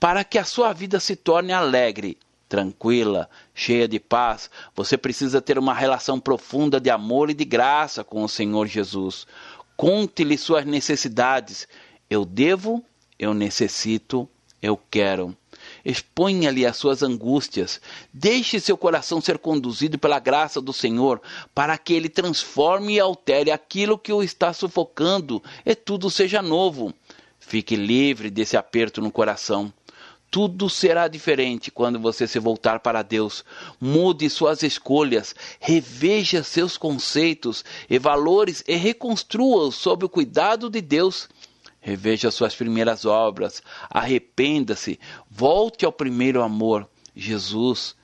Para 0.00 0.24
que 0.24 0.38
a 0.38 0.44
sua 0.44 0.72
vida 0.72 0.98
se 0.98 1.14
torne 1.14 1.52
alegre, 1.52 2.18
tranquila, 2.52 3.30
cheia 3.54 3.88
de 3.88 3.98
paz, 3.98 4.50
você 4.76 4.98
precisa 4.98 5.40
ter 5.40 5.58
uma 5.58 5.72
relação 5.72 6.20
profunda 6.20 6.78
de 6.78 6.90
amor 6.90 7.30
e 7.30 7.34
de 7.34 7.46
graça 7.46 8.04
com 8.04 8.22
o 8.22 8.28
Senhor 8.28 8.66
Jesus. 8.66 9.26
Conte-lhe 9.82 10.38
suas 10.38 10.64
necessidades. 10.64 11.66
Eu 12.08 12.24
devo, 12.24 12.84
eu 13.18 13.34
necessito, 13.34 14.28
eu 14.62 14.76
quero. 14.76 15.36
Exponha-lhe 15.84 16.64
as 16.64 16.76
suas 16.76 17.02
angústias. 17.02 17.80
Deixe 18.12 18.60
seu 18.60 18.76
coração 18.76 19.20
ser 19.20 19.38
conduzido 19.38 19.98
pela 19.98 20.20
graça 20.20 20.60
do 20.60 20.72
Senhor, 20.72 21.20
para 21.52 21.76
que 21.76 21.94
ele 21.94 22.08
transforme 22.08 22.92
e 22.94 23.00
altere 23.00 23.50
aquilo 23.50 23.98
que 23.98 24.12
o 24.12 24.22
está 24.22 24.52
sufocando 24.52 25.42
e 25.66 25.74
tudo 25.74 26.08
seja 26.08 26.40
novo. 26.40 26.94
Fique 27.40 27.74
livre 27.74 28.30
desse 28.30 28.56
aperto 28.56 29.00
no 29.00 29.10
coração. 29.10 29.72
Tudo 30.32 30.70
será 30.70 31.08
diferente 31.08 31.70
quando 31.70 32.00
você 32.00 32.26
se 32.26 32.38
voltar 32.38 32.80
para 32.80 33.02
Deus. 33.02 33.44
Mude 33.78 34.30
suas 34.30 34.62
escolhas, 34.62 35.34
reveja 35.60 36.42
seus 36.42 36.78
conceitos 36.78 37.62
e 37.88 37.98
valores 37.98 38.64
e 38.66 38.74
reconstrua-os 38.76 39.74
sob 39.74 40.06
o 40.06 40.08
cuidado 40.08 40.70
de 40.70 40.80
Deus. 40.80 41.28
Reveja 41.82 42.30
suas 42.30 42.54
primeiras 42.54 43.04
obras, 43.04 43.62
arrependa-se, 43.90 44.98
volte 45.30 45.84
ao 45.84 45.92
primeiro 45.92 46.42
amor, 46.42 46.88
Jesus. 47.14 47.94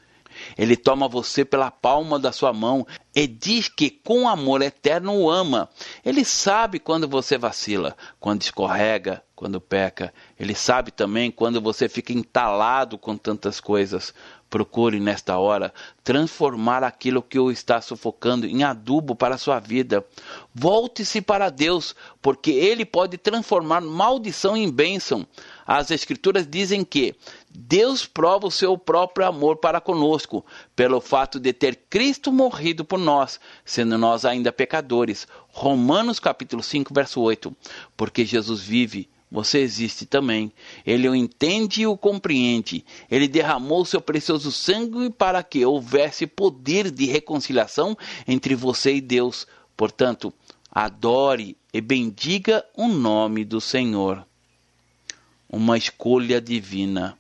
Ele 0.59 0.77
toma 0.77 1.09
você 1.09 1.47
pela 1.47 1.71
palma 1.71 2.19
da 2.19 2.31
sua 2.31 2.53
mão 2.53 2.87
e 3.15 3.27
diz 3.27 3.71
que 3.71 3.89
com 3.89 4.29
amor 4.29 4.61
eterno 4.61 5.15
o 5.15 5.31
ama. 5.31 5.67
Ele 6.05 6.27
sabe 6.27 6.79
quando 6.79 7.09
você 7.09 7.39
vacila, 7.39 7.97
quando 8.21 8.43
escorrega, 8.43 9.23
quando 9.39 9.61
peca. 9.61 10.13
Ele 10.37 10.53
sabe 10.53 10.91
também 10.91 11.31
quando 11.31 11.61
você 11.61 11.89
fica 11.89 12.13
entalado 12.13 12.99
com 12.99 13.17
tantas 13.17 13.61
coisas. 13.61 14.13
Procure 14.51 14.99
nesta 14.99 15.39
hora 15.39 15.73
transformar 16.03 16.83
aquilo 16.83 17.23
que 17.23 17.39
o 17.39 17.49
está 17.49 17.81
sufocando 17.81 18.47
em 18.47 18.65
adubo 18.65 19.15
para 19.15 19.37
a 19.37 19.39
sua 19.39 19.61
vida. 19.61 20.05
Volte-se 20.53 21.21
para 21.21 21.51
Deus, 21.51 21.95
porque 22.21 22.51
Ele 22.51 22.85
pode 22.85 23.17
transformar 23.17 23.81
maldição 23.81 24.57
em 24.57 24.69
bênção. 24.69 25.25
As 25.65 25.93
Escrituras 25.93 26.45
dizem 26.45 26.83
que 26.83 27.15
Deus 27.49 28.07
prova 28.07 28.49
o 28.49 28.51
seu 28.51 28.77
próprio 28.77 29.27
amor 29.27 29.59
para 29.59 29.81
conosco, 29.81 30.45
pelo 30.75 31.01
fato 31.01 31.39
de 31.39 31.53
ter 31.53 31.77
Cristo 31.89 32.33
morrido 32.33 32.85
por 32.85 32.99
nós, 32.99 33.39
sendo 33.65 33.97
nós 33.97 34.25
ainda 34.25 34.51
pecadores. 34.51 35.29
Romanos 35.49 36.19
capítulo 36.19 36.63
5, 36.63 36.93
verso 36.93 37.21
8. 37.21 37.55
Porque 37.97 38.25
Jesus 38.25 38.63
vive, 38.63 39.09
você 39.31 39.59
existe 39.59 40.07
também. 40.07 40.53
Ele 40.87 41.09
o 41.09 41.15
entende 41.15 41.83
e 41.83 41.87
o 41.87 41.97
compreende. 41.97 42.85
Ele 43.11 43.29
derramou 43.29 43.85
seu 43.85 44.01
precioso 44.01 44.51
sangue 44.51 45.11
para 45.11 45.43
que 45.43 45.65
houvesse 45.65 46.27
poder 46.27 46.91
de 46.91 47.05
reconciliação 47.07 47.97
entre 48.27 48.55
você 48.55 48.95
e 48.95 49.01
Deus. 49.01 49.47
Portanto, 49.77 50.33
adore 50.71 51.57
e 51.73 51.81
bendiga 51.81 52.65
o 52.77 52.89
nome 52.89 53.45
do 53.45 53.61
Senhor 53.61 54.27
uma 55.49 55.79
escolha 55.79 56.41
divina. 56.41 57.18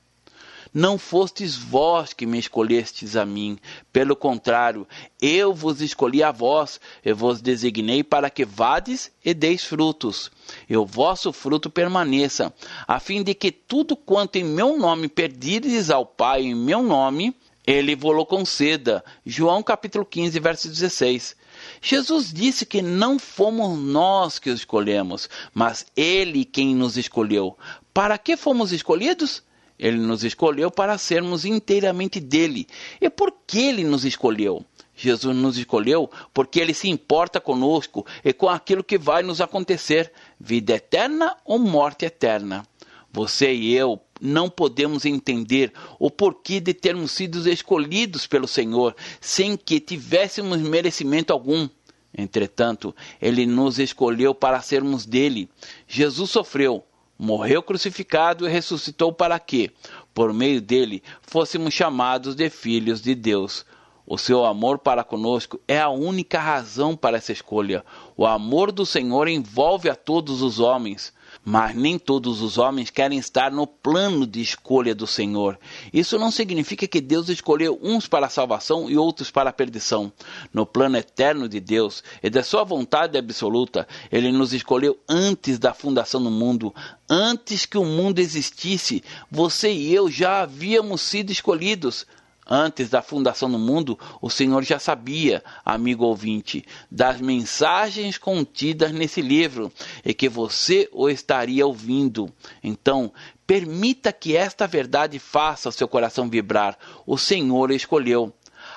Não 0.80 0.96
fostes 0.96 1.56
vós 1.56 2.12
que 2.12 2.24
me 2.24 2.38
escolhestes 2.38 3.16
a 3.16 3.26
mim, 3.26 3.58
pelo 3.92 4.14
contrário, 4.14 4.86
eu 5.20 5.52
vos 5.52 5.80
escolhi 5.80 6.22
a 6.22 6.30
vós, 6.30 6.80
e 7.04 7.12
vos 7.12 7.40
designei 7.40 8.04
para 8.04 8.30
que 8.30 8.44
vades 8.44 9.10
e 9.24 9.34
deis 9.34 9.64
frutos, 9.64 10.30
e 10.70 10.76
o 10.76 10.86
vosso 10.86 11.32
fruto 11.32 11.68
permaneça, 11.68 12.54
a 12.86 13.00
fim 13.00 13.24
de 13.24 13.34
que 13.34 13.50
tudo 13.50 13.96
quanto 13.96 14.36
em 14.36 14.44
meu 14.44 14.78
nome 14.78 15.08
pedirdes 15.08 15.90
ao 15.90 16.06
Pai 16.06 16.42
em 16.42 16.54
meu 16.54 16.80
nome, 16.80 17.34
ele 17.66 17.96
vos 17.96 18.24
conceda. 18.24 19.04
João 19.26 19.64
capítulo 19.64 20.04
15, 20.04 20.38
verso 20.38 20.68
16. 20.68 21.34
Jesus 21.82 22.32
disse 22.32 22.64
que 22.64 22.80
não 22.80 23.18
fomos 23.18 23.76
nós 23.76 24.38
que 24.38 24.48
o 24.48 24.54
escolhemos, 24.54 25.28
mas 25.52 25.86
ele 25.96 26.44
quem 26.44 26.72
nos 26.72 26.96
escolheu. 26.96 27.58
Para 27.92 28.16
que 28.16 28.36
fomos 28.36 28.70
escolhidos? 28.70 29.42
Ele 29.78 29.98
nos 29.98 30.24
escolheu 30.24 30.70
para 30.70 30.98
sermos 30.98 31.44
inteiramente 31.44 32.18
dele. 32.18 32.66
E 33.00 33.08
por 33.08 33.32
que 33.46 33.60
ele 33.68 33.84
nos 33.84 34.04
escolheu? 34.04 34.64
Jesus 34.96 35.36
nos 35.36 35.56
escolheu 35.56 36.10
porque 36.34 36.58
ele 36.58 36.74
se 36.74 36.88
importa 36.88 37.40
conosco 37.40 38.04
e 38.24 38.32
com 38.32 38.48
aquilo 38.48 38.82
que 38.82 38.98
vai 38.98 39.22
nos 39.22 39.40
acontecer: 39.40 40.12
vida 40.40 40.74
eterna 40.74 41.36
ou 41.44 41.58
morte 41.58 42.04
eterna. 42.04 42.66
Você 43.12 43.54
e 43.54 43.74
eu 43.74 44.00
não 44.20 44.50
podemos 44.50 45.06
entender 45.06 45.72
o 45.98 46.10
porquê 46.10 46.60
de 46.60 46.74
termos 46.74 47.12
sido 47.12 47.48
escolhidos 47.48 48.26
pelo 48.26 48.48
Senhor 48.48 48.94
sem 49.20 49.56
que 49.56 49.80
tivéssemos 49.80 50.58
merecimento 50.58 51.32
algum. 51.32 51.68
Entretanto, 52.16 52.94
ele 53.20 53.46
nos 53.46 53.78
escolheu 53.78 54.34
para 54.34 54.60
sermos 54.60 55.06
dele. 55.06 55.48
Jesus 55.86 56.30
sofreu, 56.30 56.84
morreu 57.18 57.62
crucificado 57.62 58.46
e 58.46 58.50
ressuscitou 58.50 59.12
para 59.12 59.38
que, 59.40 59.72
por 60.14 60.33
meio 60.33 60.61
dele, 60.61 61.02
fôssemos 61.20 61.74
chamados 61.74 62.35
de 62.35 62.48
filhos 62.48 63.02
de 63.02 63.14
Deus. 63.14 63.66
O 64.07 64.16
seu 64.16 64.44
amor 64.46 64.78
para 64.78 65.04
conosco 65.04 65.61
é 65.68 65.78
a 65.78 65.90
única 65.90 66.38
razão 66.38 66.96
para 66.96 67.18
essa 67.18 67.33
escolha. 67.33 67.85
O 68.16 68.24
amor 68.24 68.72
do 68.72 68.87
Senhor 68.87 69.28
envolve 69.28 69.90
a 69.90 69.94
todos 69.94 70.40
os 70.40 70.61
homens. 70.61 71.12
Mas 71.44 71.74
nem 71.74 71.98
todos 71.98 72.42
os 72.42 72.59
homens 72.59 72.90
querem 72.90 73.18
estar 73.18 73.51
no 73.51 73.66
plano 73.66 74.27
de 74.27 74.40
escolha 74.40 74.94
do 74.94 75.07
Senhor. 75.07 75.59
Isso 75.92 76.18
não 76.18 76.31
significa 76.31 76.87
que 76.87 77.01
Deus 77.01 77.29
escolheu 77.29 77.79
uns 77.83 78.07
para 78.07 78.27
a 78.27 78.31
salvação 78.31 78.90
e 78.90 78.96
outros 78.96 79.31
para 79.31 79.51
a 79.51 79.53
perdição. 79.53 80.12
No 80.53 80.66
plano 80.66 80.96
eterno 80.96 81.48
de 81.48 81.61
Deus 81.61 82.03
e 82.22 82.29
da 82.29 82.42
sua 82.42 82.64
vontade 82.64 83.16
absoluta, 83.16 83.88
ele 84.12 84.31
nos 84.31 84.53
escolheu 84.53 84.98
antes 85.09 85.59
da 85.59 85.72
fundação 85.72 86.22
do 86.22 86.31
mundo, 86.31 86.74
antes 87.09 87.64
que 87.64 87.79
o 87.79 87.85
mundo 87.85 88.18
existisse. 88.18 89.03
Você 89.31 89.72
e 89.72 89.94
eu 89.94 90.11
já 90.11 90.42
havíamos 90.42 91.01
sido 91.01 91.31
escolhidos. 91.31 92.07
Antes 92.50 92.88
da 92.88 93.02
fundação 93.02 93.50
do 93.50 93.58
mundo, 93.58 93.98
o 94.22 94.30
Senhor 94.30 94.64
já 94.64 94.78
sabia, 94.78 95.44
amigo 95.62 96.06
ouvinte, 96.06 96.64
das 96.90 97.20
mensagens 97.20 98.16
contidas 98.16 98.90
nesse 98.90 99.20
livro 99.20 99.70
e 100.02 100.14
que 100.14 100.30
você 100.30 100.88
o 100.90 101.11
estaria 101.11 101.66
ouvindo. 101.66 102.32
Então, 102.64 103.12
permita 103.46 104.14
que 104.14 104.34
esta 104.34 104.66
verdade 104.66 105.18
faça 105.18 105.70
seu 105.70 105.87
coração 105.87 106.30
vibrar. 106.30 106.78
O 107.06 107.18
Senhor 107.18 107.70
escolheu. 107.70 108.32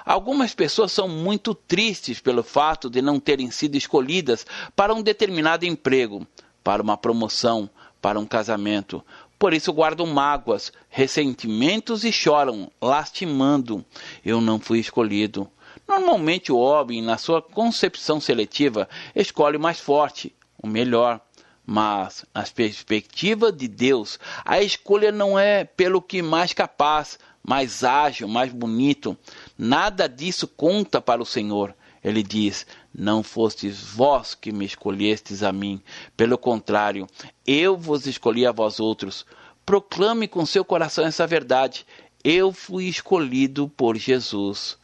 Algumas 0.06 0.54
pessoas 0.54 0.92
são 0.92 1.08
muito 1.08 1.56
tristes 1.56 2.20
pelo 2.20 2.44
fato 2.44 2.90
de 2.90 3.02
não 3.02 3.22
terem 3.22 3.50
sido 3.52 3.78
escolhidas 3.78 4.46
para 4.76 4.94
um 4.94 5.02
determinado 5.02 5.66
emprego, 5.66 6.28
para 6.62 6.82
uma 6.82 6.98
promoção, 6.98 7.70
para 8.02 8.20
um 8.20 8.26
casamento, 8.26 9.04
Por 9.42 9.56
isso 9.56 9.74
guardam 9.74 10.06
mágoas, 10.06 10.72
ressentimentos 10.88 12.04
e 12.04 12.12
choram, 12.12 12.72
lastimando. 12.80 13.84
Eu 14.24 14.40
não 14.40 14.60
fui 14.60 14.78
escolhido. 14.78 15.50
Normalmente 15.88 16.52
o 16.52 16.60
homem, 16.60 17.02
na 17.02 17.18
sua 17.18 17.42
concepção 17.42 18.22
seletiva, 18.22 18.88
escolhe 19.16 19.58
o 19.58 19.60
mais 19.60 19.80
forte, 19.80 20.32
o 20.62 20.68
melhor. 20.68 21.20
Mas, 21.66 22.24
na 22.36 22.44
perspectiva 22.44 23.52
de 23.52 23.68
Deus, 23.68 24.20
a 24.46 24.62
escolha 24.62 25.12
não 25.12 25.40
é 25.40 25.64
pelo 25.64 26.04
que 26.04 26.22
mais 26.22 26.54
capaz, 26.54 27.18
mais 27.42 27.84
ágil, 27.84 28.28
mais 28.28 28.54
bonito. 28.54 29.18
Nada 29.58 30.08
disso 30.08 30.48
conta 30.48 31.02
para 31.02 31.20
o 31.20 31.26
Senhor. 31.26 31.76
Ele 32.04 32.22
diz: 32.22 32.68
Não 32.94 33.24
fostes 33.24 33.82
vós 33.82 34.36
que 34.36 34.52
me 34.52 34.66
escolhestes 34.66 35.44
a 35.44 35.52
mim. 35.52 35.82
Pelo 36.18 36.38
contrário, 36.38 37.08
eu 37.48 37.78
vos 37.78 38.06
escolhi 38.06 38.46
a 38.46 38.52
vós 38.52 38.80
outros. 38.80 39.26
Proclame 39.66 40.28
com 40.28 40.46
seu 40.46 40.66
coração 40.66 41.06
essa 41.06 41.26
verdade. 41.26 41.86
Eu 42.24 42.52
fui 42.52 42.86
escolhido 42.86 43.70
por 43.70 43.96
Jesus. 43.96 44.78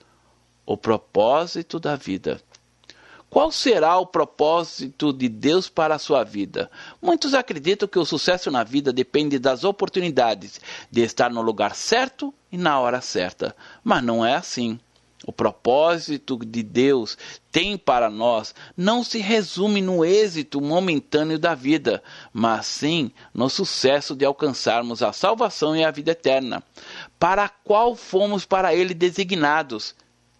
O 0.65 0.77
propósito 0.77 1.79
da 1.79 1.95
vida. 1.95 2.41
Qual 3.29 3.51
será 3.51 3.97
o 3.97 4.05
propósito 4.05 5.11
de 5.11 5.27
Deus 5.27 5.67
para 5.67 5.95
a 5.95 5.99
sua 5.99 6.23
vida? 6.23 6.71
Muitos 7.01 7.33
acreditam 7.33 7.87
que 7.87 7.99
o 7.99 8.05
sucesso 8.05 8.49
na 8.49 8.63
vida 8.63 8.93
depende 8.93 9.37
das 9.37 9.65
oportunidades 9.65 10.61
de 10.89 11.01
estar 11.01 11.29
no 11.29 11.41
lugar 11.41 11.75
certo 11.75 12.33
e 12.49 12.57
na 12.57 12.79
hora 12.79 13.01
certa. 13.01 13.53
Mas 13.83 14.01
não 14.01 14.25
é 14.25 14.35
assim. 14.35 14.79
O 15.27 15.33
propósito 15.33 16.37
de 16.37 16.63
Deus 16.63 17.17
tem 17.51 17.77
para 17.77 18.09
nós 18.09 18.55
não 18.77 19.03
se 19.03 19.19
resume 19.19 19.81
no 19.81 20.05
êxito 20.05 20.61
momentâneo 20.61 21.37
da 21.37 21.53
vida, 21.53 22.01
mas 22.31 22.65
sim 22.65 23.11
no 23.33 23.49
sucesso 23.49 24.15
de 24.15 24.23
alcançarmos 24.23 25.03
a 25.03 25.11
salvação 25.11 25.75
e 25.75 25.83
a 25.83 25.91
vida 25.91 26.11
eterna, 26.11 26.63
para 27.19 27.43
a 27.43 27.49
qual 27.49 27.93
fomos 27.93 28.45
para 28.45 28.73
Ele 28.73 28.93
designados. 28.93 29.93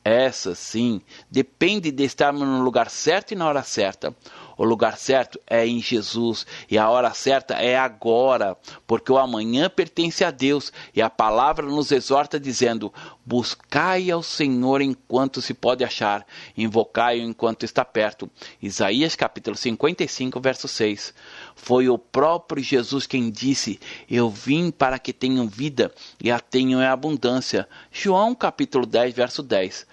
Essa, 0.06 0.56
sim, 0.56 1.02
depende 1.30 1.92
de 1.92 2.06
estarmos 2.06 2.48
no 2.48 2.64
lugar 2.64 2.90
certo 2.90 3.34
e 3.34 3.36
na 3.36 3.46
hora 3.46 3.64
certa. 3.64 4.16
O 4.58 4.66
lugar 4.66 4.98
certo 4.98 5.40
é 5.46 5.68
em 5.68 5.80
Jesus 5.80 6.46
e 6.70 6.78
a 6.78 6.90
hora 6.90 7.14
certa 7.14 7.54
é 7.54 7.78
agora, 7.78 8.58
porque 8.88 9.12
o 9.12 9.18
amanhã 9.18 9.70
pertence 9.70 10.24
a 10.24 10.32
Deus 10.32 10.74
e 10.96 11.02
a 11.02 11.10
palavra 11.10 11.66
nos 11.66 11.92
exorta 11.92 12.40
dizendo: 12.40 12.92
Buscai 13.24 14.10
ao 14.10 14.24
Senhor 14.24 14.82
enquanto 14.82 15.42
se 15.42 15.54
pode 15.54 15.84
achar, 15.84 16.26
invocai-o 16.58 17.22
enquanto 17.22 17.64
está 17.64 17.86
perto. 17.86 18.30
Isaías 18.62 19.16
capítulo 19.16 19.56
55, 19.56 20.40
verso 20.40 20.68
6. 20.68 21.14
Foi 21.56 21.88
o 21.88 21.98
próprio 21.98 22.64
Jesus 22.64 23.06
quem 23.06 23.30
disse: 23.30 23.80
Eu 24.10 24.30
vim 24.30 24.72
para 24.72 24.98
que 24.98 25.14
tenham 25.14 25.48
vida 25.48 25.94
e 26.20 26.32
a 26.32 26.40
tenham 26.40 26.82
em 26.82 26.88
abundância. 26.88 27.70
João 27.92 28.34
capítulo 28.34 28.88
10, 28.88 29.14
verso 29.14 29.44
10 29.44 29.86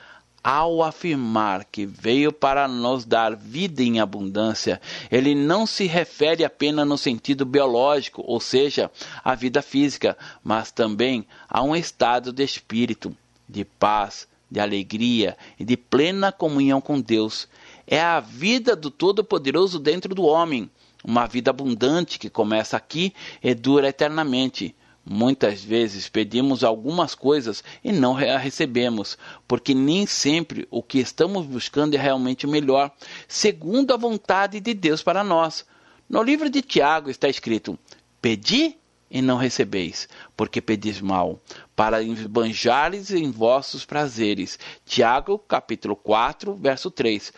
ao 0.44 0.82
afirmar 0.82 1.64
que 1.64 1.86
veio 1.86 2.30
para 2.30 2.68
nos 2.68 3.06
dar 3.06 3.34
vida 3.34 3.82
em 3.82 3.98
abundância, 3.98 4.78
ele 5.10 5.34
não 5.34 5.66
se 5.66 5.86
refere 5.86 6.44
apenas 6.44 6.86
no 6.86 6.98
sentido 6.98 7.46
biológico, 7.46 8.22
ou 8.26 8.38
seja, 8.38 8.90
a 9.24 9.34
vida 9.34 9.62
física, 9.62 10.18
mas 10.42 10.70
também 10.70 11.26
a 11.48 11.62
um 11.62 11.74
estado 11.74 12.30
de 12.30 12.44
espírito, 12.44 13.16
de 13.48 13.64
paz, 13.64 14.28
de 14.50 14.60
alegria 14.60 15.34
e 15.58 15.64
de 15.64 15.78
plena 15.78 16.30
comunhão 16.30 16.78
com 16.78 17.00
Deus. 17.00 17.48
É 17.86 18.02
a 18.02 18.20
vida 18.20 18.76
do 18.76 18.90
Todo-Poderoso 18.90 19.78
dentro 19.78 20.14
do 20.14 20.24
homem, 20.24 20.70
uma 21.02 21.26
vida 21.26 21.50
abundante 21.50 22.18
que 22.18 22.28
começa 22.28 22.76
aqui 22.76 23.14
e 23.42 23.54
dura 23.54 23.88
eternamente. 23.88 24.74
Muitas 25.06 25.62
vezes 25.62 26.08
pedimos 26.08 26.64
algumas 26.64 27.14
coisas 27.14 27.62
e 27.82 27.92
não 27.92 28.16
a 28.16 28.38
recebemos, 28.38 29.18
porque 29.46 29.74
nem 29.74 30.06
sempre 30.06 30.66
o 30.70 30.82
que 30.82 30.98
estamos 30.98 31.44
buscando 31.44 31.94
é 31.94 31.98
realmente 31.98 32.46
o 32.46 32.50
melhor, 32.50 32.90
segundo 33.28 33.92
a 33.92 33.98
vontade 33.98 34.60
de 34.60 34.72
Deus 34.72 35.02
para 35.02 35.22
nós. 35.22 35.66
No 36.08 36.22
livro 36.22 36.48
de 36.48 36.62
Tiago 36.62 37.10
está 37.10 37.28
escrito: 37.28 37.78
Pedi 38.20 38.78
e 39.10 39.20
não 39.20 39.36
recebeis, 39.36 40.08
porque 40.36 40.60
pedis 40.60 41.00
mal, 41.00 41.38
para 41.76 42.02
esbanjares 42.02 43.10
em 43.10 43.30
vossos 43.30 43.84
prazeres. 43.84 44.58
Tiago, 44.86 45.38
capítulo 45.38 45.94
4, 45.94 46.54
verso 46.54 46.90
3 46.90 47.32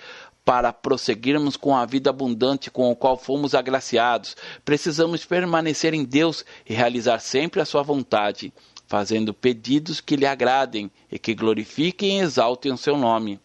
para 0.46 0.72
prosseguirmos 0.72 1.56
com 1.56 1.74
a 1.74 1.84
vida 1.84 2.08
abundante 2.08 2.70
com 2.70 2.88
a 2.88 2.94
qual 2.94 3.18
fomos 3.18 3.52
agraciados, 3.52 4.36
precisamos 4.64 5.24
permanecer 5.24 5.92
em 5.92 6.04
Deus 6.04 6.44
e 6.64 6.72
realizar 6.72 7.18
sempre 7.18 7.60
a 7.60 7.64
Sua 7.64 7.82
vontade, 7.82 8.52
fazendo 8.86 9.34
pedidos 9.34 10.00
que 10.00 10.14
lhe 10.14 10.24
agradem 10.24 10.88
e 11.10 11.18
que 11.18 11.34
glorifiquem 11.34 12.20
e 12.20 12.22
exaltem 12.22 12.72
o 12.72 12.76
seu 12.76 12.96
nome. 12.96 13.40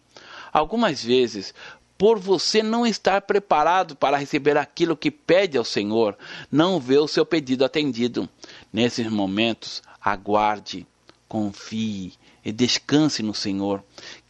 Algumas 0.52 1.02
vezes, 1.02 1.52
por 1.98 2.20
você 2.20 2.62
não 2.62 2.86
estar 2.86 3.22
preparado 3.22 3.96
para 3.96 4.16
receber 4.16 4.56
aquilo 4.56 4.96
que 4.96 5.10
pede 5.10 5.58
ao 5.58 5.64
Senhor, 5.64 6.16
não 6.52 6.78
vê 6.78 6.98
o 6.98 7.08
seu 7.08 7.26
pedido 7.26 7.64
atendido. 7.64 8.28
Nesses 8.72 9.08
momentos, 9.08 9.82
aguarde, 10.00 10.86
confie 11.26 12.12
e 12.44 12.52
descanse 12.52 13.24
no 13.24 13.34
Senhor. 13.34 13.82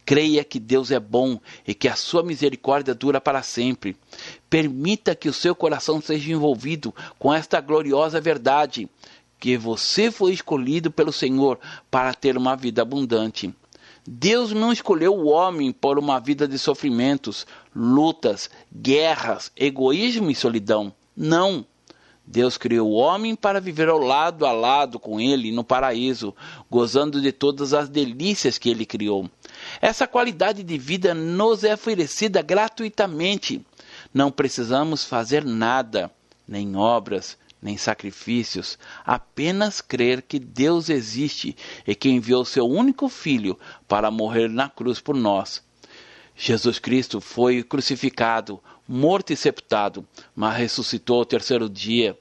Creia 0.05 0.43
que 0.43 0.59
Deus 0.59 0.91
é 0.91 0.99
bom 0.99 1.39
e 1.65 1.73
que 1.73 1.87
a 1.87 1.95
sua 1.95 2.23
misericórdia 2.23 2.93
dura 2.93 3.21
para 3.21 3.41
sempre. 3.41 3.95
Permita 4.49 5.15
que 5.15 5.29
o 5.29 5.33
seu 5.33 5.55
coração 5.55 6.01
seja 6.01 6.31
envolvido 6.31 6.93
com 7.17 7.33
esta 7.33 7.61
gloriosa 7.61 8.19
verdade, 8.19 8.89
que 9.39 9.57
você 9.57 10.11
foi 10.11 10.33
escolhido 10.33 10.91
pelo 10.91 11.11
Senhor 11.11 11.59
para 11.89 12.13
ter 12.13 12.37
uma 12.37 12.55
vida 12.55 12.81
abundante. 12.81 13.53
Deus 14.05 14.51
não 14.51 14.73
escolheu 14.73 15.15
o 15.15 15.27
homem 15.27 15.71
por 15.71 15.97
uma 15.97 16.19
vida 16.19 16.45
de 16.45 16.59
sofrimentos, 16.59 17.47
lutas, 17.73 18.49
guerras, 18.73 19.49
egoísmo 19.55 20.29
e 20.29 20.35
solidão. 20.35 20.93
Não. 21.15 21.65
Deus 22.25 22.57
criou 22.57 22.89
o 22.89 22.95
homem 22.95 23.35
para 23.35 23.59
viver 23.61 23.89
ao 23.89 23.97
lado 23.97 24.45
a 24.45 24.51
lado 24.51 24.97
com 24.97 25.19
ele 25.19 25.51
no 25.51 25.63
paraíso, 25.63 26.33
gozando 26.69 27.21
de 27.21 27.31
todas 27.31 27.73
as 27.73 27.89
delícias 27.89 28.57
que 28.57 28.69
ele 28.69 28.85
criou. 28.85 29.29
Essa 29.81 30.07
qualidade 30.07 30.63
de 30.63 30.77
vida 30.77 31.13
nos 31.13 31.63
é 31.63 31.73
oferecida 31.73 32.41
gratuitamente. 32.41 33.65
Não 34.13 34.31
precisamos 34.31 35.03
fazer 35.03 35.43
nada, 35.43 36.11
nem 36.47 36.75
obras, 36.75 37.37
nem 37.61 37.77
sacrifícios, 37.77 38.77
apenas 39.05 39.79
crer 39.79 40.21
que 40.21 40.37
Deus 40.37 40.89
existe 40.89 41.55
e 41.87 41.95
que 41.95 42.09
enviou 42.09 42.43
seu 42.43 42.67
único 42.67 43.07
filho 43.07 43.57
para 43.87 44.11
morrer 44.11 44.49
na 44.49 44.67
cruz 44.69 44.99
por 44.99 45.15
nós. 45.15 45.63
Jesus 46.35 46.77
Cristo 46.77 47.21
foi 47.21 47.63
crucificado, 47.63 48.59
morto 48.87 49.31
e 49.31 49.37
sepultado, 49.37 50.05
mas 50.35 50.57
ressuscitou 50.57 51.19
ao 51.19 51.25
terceiro 51.25 51.69
dia 51.69 52.17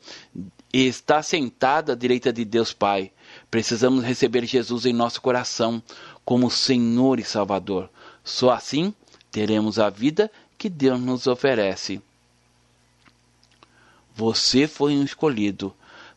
e 0.73 0.87
está 0.87 1.23
sentado 1.23 1.93
à 1.93 1.95
direita 1.95 2.33
de 2.33 2.45
Deus 2.45 2.73
Pai. 2.73 3.11
Precisamos 3.51 4.05
receber 4.05 4.47
Jesus 4.47 4.87
em 4.87 4.93
nosso 4.93 5.21
coração 5.21 5.83
como 6.25 6.51
Senhor 6.51 7.19
e 7.19 7.25
Salvador. 7.25 7.91
Só 8.25 8.51
assim 8.51 8.95
teremos 9.31 9.79
a 9.79 9.91
vida 9.91 10.31
que 10.57 10.69
Deus 10.69 11.01
nos 11.01 11.27
oferece. 11.27 12.01
Você 14.15 14.67
foi 14.67 14.93
um 14.93 15.05
escolhido. 15.05 15.75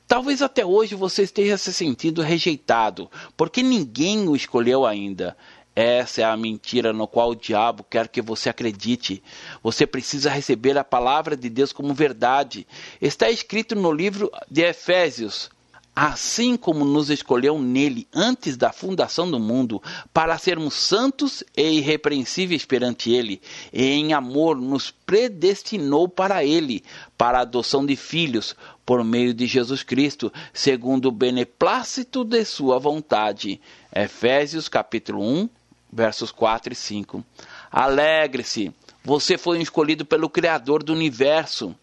Talvez 0.08 0.42
até 0.42 0.64
hoje 0.66 0.94
você 0.94 1.24
esteja 1.24 1.58
se 1.58 1.74
sentindo 1.74 2.22
rejeitado, 2.22 3.10
porque 3.36 3.64
ninguém 3.64 4.28
o 4.28 4.36
escolheu 4.36 4.86
ainda. 4.86 5.36
Essa 5.76 6.22
é 6.22 6.24
a 6.24 6.38
mentira 6.38 6.94
no 6.94 7.08
qual 7.08 7.32
o 7.32 7.36
diabo 7.36 7.84
quer 7.84 8.08
que 8.08 8.22
você 8.22 8.50
acredite. 8.50 9.22
Você 9.62 9.86
precisa 9.86 10.30
receber 10.30 10.78
a 10.78 10.84
palavra 10.84 11.36
de 11.36 11.50
Deus 11.50 11.74
como 11.74 11.94
verdade. 11.94 12.66
Está 13.02 13.30
escrito 13.30 13.76
no 13.76 13.92
livro 13.92 14.32
de 14.50 14.62
Efésios, 14.62 15.50
assim 15.96 16.58
como 16.58 16.84
nos 16.84 17.10
escolheu 17.10 17.58
nele 17.58 18.06
antes 18.14 18.58
da 18.58 18.74
fundação 18.74 19.32
do 19.32 19.40
mundo, 19.40 19.82
para 20.14 20.38
sermos 20.38 20.74
santos 20.74 21.42
e 21.56 21.78
irrepreensíveis 21.78 22.66
perante 22.66 23.12
ele, 23.12 23.42
e 23.72 23.84
em 23.84 24.14
amor 24.14 24.58
nos 24.58 24.92
predestinou 24.92 26.10
para 26.10 26.44
ele, 26.44 26.84
para 27.18 27.38
a 27.38 27.42
adoção 27.42 27.86
de 27.86 27.96
filhos, 27.96 28.56
por 28.86 29.04
meio 29.04 29.34
de 29.34 29.48
Jesus 29.48 29.84
Cristo, 29.84 30.32
segundo 30.54 31.06
o 31.06 31.12
beneplácito 31.12 32.26
de 32.26 32.44
sua 32.44 32.78
vontade. 32.78 33.62
Efésios 33.96 34.68
capítulo 34.68 35.24
1, 35.24 35.50
versos 35.94 36.30
4 36.30 36.74
e 36.74 36.76
5. 36.76 37.24
Alegre-se, 37.72 38.74
você 39.04 39.38
foi 39.38 39.62
escolhido 39.62 40.06
pelo 40.06 40.30
Criador 40.30 40.84
do 40.84 40.92
universo. 40.92 41.74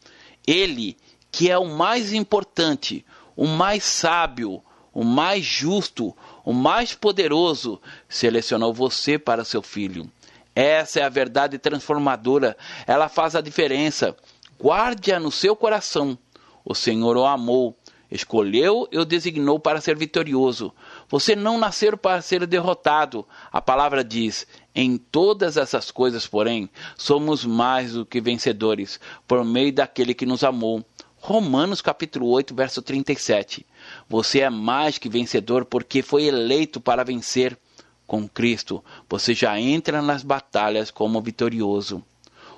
Ele, 0.46 0.96
que 1.30 1.50
é 1.50 1.56
o 1.56 1.64
mais 1.64 2.12
importante, 2.12 3.04
o 3.36 3.46
mais 3.46 3.84
sábio, 3.84 4.62
o 4.92 5.04
mais 5.04 5.44
justo, 5.44 6.16
o 6.44 6.52
mais 6.52 6.94
poderoso, 6.94 7.80
selecionou 8.08 8.72
você 8.72 9.18
para 9.18 9.44
seu 9.44 9.62
filho. 9.62 10.10
Essa 10.54 11.00
é 11.00 11.02
a 11.02 11.08
verdade 11.08 11.58
transformadora. 11.58 12.56
Ela 12.86 13.08
faz 13.08 13.34
a 13.34 13.40
diferença. 13.40 14.14
Guarde-a 14.60 15.18
no 15.18 15.30
seu 15.30 15.56
coração. 15.56 16.18
O 16.64 16.74
Senhor 16.74 17.16
o 17.16 17.24
amou 17.24 17.76
escolheu 18.12 18.86
e 18.92 18.98
o 18.98 19.04
designou 19.04 19.58
para 19.58 19.80
ser 19.80 19.96
vitorioso. 19.96 20.72
Você 21.08 21.34
não 21.34 21.58
nasceu 21.58 21.96
para 21.96 22.20
ser 22.20 22.46
derrotado. 22.46 23.26
A 23.50 23.60
palavra 23.60 24.04
diz: 24.04 24.46
em 24.74 24.98
todas 24.98 25.56
essas 25.56 25.90
coisas, 25.90 26.26
porém, 26.26 26.68
somos 26.96 27.44
mais 27.44 27.94
do 27.94 28.04
que 28.04 28.20
vencedores, 28.20 29.00
por 29.26 29.42
meio 29.44 29.72
daquele 29.72 30.14
que 30.14 30.26
nos 30.26 30.44
amou. 30.44 30.84
Romanos 31.24 31.80
capítulo 31.80 32.26
8, 32.30 32.52
verso 32.52 32.82
37. 32.82 33.64
Você 34.08 34.40
é 34.40 34.50
mais 34.50 34.98
que 34.98 35.08
vencedor 35.08 35.64
porque 35.64 36.02
foi 36.02 36.24
eleito 36.24 36.80
para 36.80 37.04
vencer. 37.04 37.56
Com 38.08 38.28
Cristo, 38.28 38.82
você 39.08 39.32
já 39.32 39.56
entra 39.58 40.02
nas 40.02 40.24
batalhas 40.24 40.90
como 40.90 41.22
vitorioso. 41.22 42.02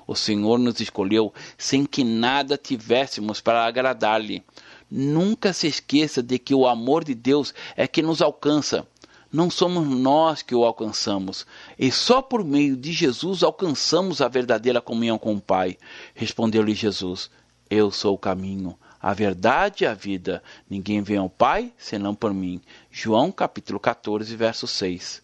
O 0.07 0.15
Senhor 0.15 0.57
nos 0.57 0.79
escolheu 0.79 1.31
sem 1.55 1.85
que 1.85 2.03
nada 2.03 2.57
tivéssemos 2.57 3.39
para 3.39 3.63
agradar-lhe. 3.63 4.43
Nunca 4.89 5.53
se 5.53 5.67
esqueça 5.67 6.23
de 6.23 6.39
que 6.39 6.55
o 6.55 6.67
amor 6.67 7.03
de 7.03 7.13
Deus 7.13 7.53
é 7.77 7.87
que 7.87 8.01
nos 8.01 8.19
alcança. 8.19 8.87
Não 9.31 9.51
somos 9.51 9.87
nós 9.87 10.41
que 10.41 10.55
o 10.55 10.65
alcançamos, 10.65 11.45
e 11.77 11.91
só 11.91 12.19
por 12.19 12.43
meio 12.43 12.75
de 12.75 12.91
Jesus 12.91 13.43
alcançamos 13.43 14.21
a 14.21 14.27
verdadeira 14.27 14.81
comunhão 14.81 15.19
com 15.19 15.35
o 15.35 15.41
Pai. 15.41 15.77
Respondeu-lhe 16.15 16.73
Jesus: 16.73 17.29
Eu 17.69 17.89
sou 17.89 18.13
o 18.13 18.17
caminho, 18.17 18.77
a 19.01 19.13
verdade 19.13 19.83
e 19.83 19.87
a 19.87 19.93
vida. 19.93 20.43
Ninguém 20.69 21.01
vem 21.01 21.17
ao 21.17 21.29
Pai 21.29 21.73
senão 21.77 22.13
por 22.13 22.33
mim. 22.33 22.61
João 22.91 23.31
capítulo 23.31 23.79
14, 23.79 24.35
verso 24.35 24.67
6. 24.67 25.23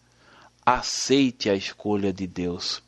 Aceite 0.64 1.48
a 1.48 1.54
escolha 1.54 2.12
de 2.12 2.26
Deus. 2.26 2.82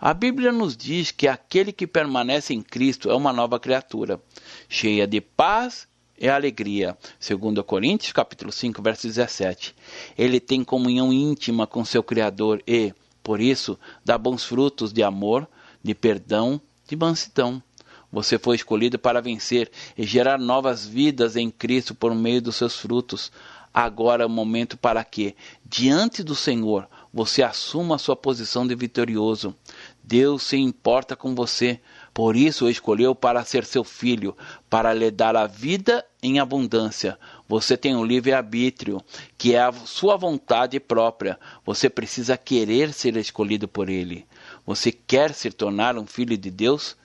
A 0.00 0.14
Bíblia 0.14 0.52
nos 0.52 0.76
diz 0.76 1.10
que 1.10 1.26
aquele 1.26 1.72
que 1.72 1.86
permanece 1.86 2.54
em 2.54 2.62
Cristo 2.62 3.10
é 3.10 3.14
uma 3.14 3.32
nova 3.32 3.58
criatura, 3.58 4.20
cheia 4.68 5.06
de 5.06 5.20
paz 5.20 5.88
e 6.18 6.28
alegria. 6.28 6.96
2 7.20 7.64
Coríntios 7.66 8.12
capítulo 8.12 8.52
5, 8.52 8.80
verso 8.80 9.06
17. 9.06 9.74
Ele 10.16 10.40
tem 10.40 10.64
comunhão 10.64 11.12
íntima 11.12 11.66
com 11.66 11.84
seu 11.84 12.02
Criador 12.02 12.62
e, 12.66 12.94
por 13.22 13.40
isso, 13.40 13.78
dá 14.04 14.16
bons 14.16 14.44
frutos 14.44 14.92
de 14.92 15.02
amor, 15.02 15.48
de 15.82 15.94
perdão, 15.94 16.60
de 16.86 16.96
mansidão. 16.96 17.62
Você 18.10 18.38
foi 18.38 18.56
escolhido 18.56 18.98
para 18.98 19.20
vencer 19.20 19.70
e 19.96 20.04
gerar 20.04 20.38
novas 20.38 20.86
vidas 20.86 21.36
em 21.36 21.50
Cristo 21.50 21.94
por 21.94 22.14
meio 22.14 22.40
dos 22.40 22.56
seus 22.56 22.76
frutos. 22.76 23.30
Agora 23.72 24.22
é 24.22 24.26
o 24.26 24.30
momento 24.30 24.78
para 24.78 25.04
que, 25.04 25.36
diante 25.64 26.22
do 26.22 26.34
Senhor, 26.34 26.88
você 27.12 27.42
assuma 27.42 27.96
a 27.96 27.98
sua 27.98 28.16
posição 28.16 28.66
de 28.66 28.74
vitorioso. 28.74 29.54
Deus 30.02 30.42
se 30.42 30.56
importa 30.56 31.14
com 31.14 31.34
você, 31.34 31.78
por 32.14 32.34
isso 32.34 32.64
o 32.64 32.70
escolheu 32.70 33.14
para 33.14 33.44
ser 33.44 33.64
seu 33.66 33.84
filho, 33.84 34.34
para 34.70 34.94
lhe 34.94 35.10
dar 35.10 35.36
a 35.36 35.46
vida 35.46 36.04
em 36.22 36.40
abundância. 36.40 37.18
Você 37.46 37.76
tem 37.76 37.94
um 37.94 38.04
livre-arbítrio, 38.04 39.02
que 39.36 39.54
é 39.54 39.60
a 39.60 39.72
sua 39.72 40.16
vontade 40.16 40.80
própria. 40.80 41.38
Você 41.64 41.90
precisa 41.90 42.38
querer 42.38 42.92
ser 42.94 43.16
escolhido 43.16 43.68
por 43.68 43.90
Ele. 43.90 44.26
Você 44.66 44.90
quer 44.90 45.34
se 45.34 45.50
tornar 45.50 45.98
um 45.98 46.06
filho 46.06 46.36
de 46.38 46.50
Deus? 46.50 46.96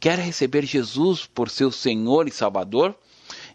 Quer 0.00 0.18
receber 0.18 0.64
Jesus 0.64 1.26
por 1.26 1.50
seu 1.50 1.70
Senhor 1.70 2.26
e 2.26 2.32
Salvador? 2.32 2.98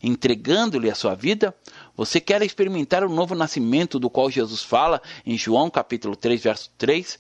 Entregando-lhe 0.02 0.92
a 0.92 0.96
sua 0.96 1.16
vida? 1.16 1.56
Você 1.98 2.22
quer 2.22 2.44
experimentar 2.44 3.04
o 3.04 3.10
novo 3.10 3.34
nascimento 3.34 3.98
do 3.98 4.12
qual 4.12 4.30
Jesus 4.30 4.62
fala 4.62 5.02
em 5.26 5.36
João 5.36 5.72
capítulo 5.72 6.16
3, 6.16 6.44
verso 6.44 6.70
3? 6.78 7.18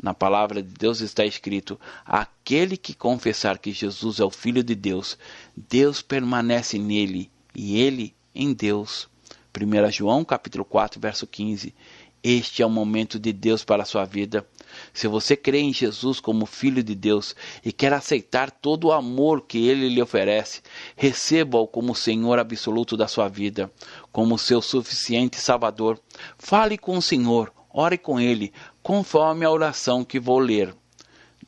Na 0.00 0.14
palavra 0.14 0.62
de 0.62 0.72
Deus 0.72 1.00
está 1.00 1.24
escrito: 1.24 1.78
aquele 2.06 2.76
que 2.76 2.94
confessar 2.94 3.58
que 3.58 3.72
Jesus 3.72 4.20
é 4.20 4.24
o 4.24 4.30
Filho 4.30 4.62
de 4.62 4.76
Deus, 4.76 5.18
Deus 5.56 6.00
permanece 6.00 6.78
nele 6.78 7.28
e 7.52 7.80
ele 7.80 8.14
em 8.32 8.52
Deus. 8.52 9.08
1 9.52 9.90
João 9.90 10.24
capítulo 10.24 10.64
4, 10.64 11.00
verso 11.00 11.26
15. 11.26 11.74
Este 12.22 12.62
é 12.62 12.66
o 12.66 12.70
momento 12.70 13.18
de 13.18 13.32
Deus 13.32 13.64
para 13.64 13.82
a 13.82 13.86
sua 13.86 14.04
vida. 14.04 14.46
Se 14.92 15.08
você 15.08 15.34
crê 15.34 15.60
em 15.60 15.72
Jesus 15.72 16.20
como 16.20 16.44
Filho 16.44 16.82
de 16.82 16.94
Deus 16.94 17.34
e 17.64 17.72
quer 17.72 17.94
aceitar 17.94 18.50
todo 18.50 18.88
o 18.88 18.92
amor 18.92 19.46
que 19.46 19.66
ele 19.66 19.88
lhe 19.88 20.02
oferece, 20.02 20.60
receba-o 20.94 21.66
como 21.66 21.94
Senhor 21.94 22.38
absoluto 22.38 22.94
da 22.94 23.08
sua 23.08 23.26
vida, 23.28 23.72
como 24.12 24.38
seu 24.38 24.60
suficiente 24.60 25.38
Salvador. 25.38 25.98
Fale 26.38 26.76
com 26.76 26.98
o 26.98 27.02
Senhor, 27.02 27.50
ore 27.72 27.96
com 27.96 28.20
ele, 28.20 28.52
conforme 28.82 29.46
a 29.46 29.50
oração 29.50 30.04
que 30.04 30.20
vou 30.20 30.38
ler. 30.38 30.74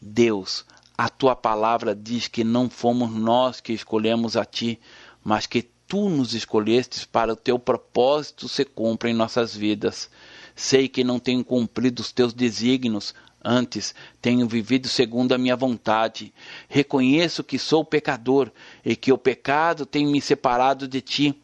Deus, 0.01 0.65
a 0.97 1.11
tua 1.11 1.37
palavra 1.37 1.95
diz 1.95 2.29
que 2.29 2.43
não 2.43 2.71
fomos 2.71 3.13
nós 3.13 3.61
que 3.61 3.75
escolhemos 3.75 4.39
a 4.39 4.45
ti, 4.47 4.81
mas 5.23 5.47
que 5.47 5.69
tu 5.87 6.09
nos 6.09 6.33
escolhestes 6.33 7.05
para 7.05 7.35
o 7.35 7.37
teu 7.37 7.59
propósito 7.59 8.49
se 8.49 8.65
cumpra 8.65 9.11
em 9.11 9.15
nossas 9.15 9.55
vidas. 9.55 10.09
Sei 10.55 10.89
que 10.89 11.03
não 11.03 11.19
tenho 11.19 11.45
cumprido 11.45 12.01
os 12.01 12.13
teus 12.13 12.33
desígnios, 12.33 13.15
antes 13.45 13.95
tenho 14.21 14.47
vivido 14.47 14.89
segundo 14.89 15.33
a 15.33 15.39
minha 15.39 15.57
vontade. 15.57 16.33
Reconheço 16.69 17.43
que 17.43 17.59
sou 17.59 17.85
pecador 17.85 18.51
e 18.85 18.95
que 18.95 19.13
o 19.13 19.19
pecado 19.19 19.85
tem 19.85 20.07
me 20.07 20.21
separado 20.21 20.87
de 20.87 21.01
ti. 21.01 21.35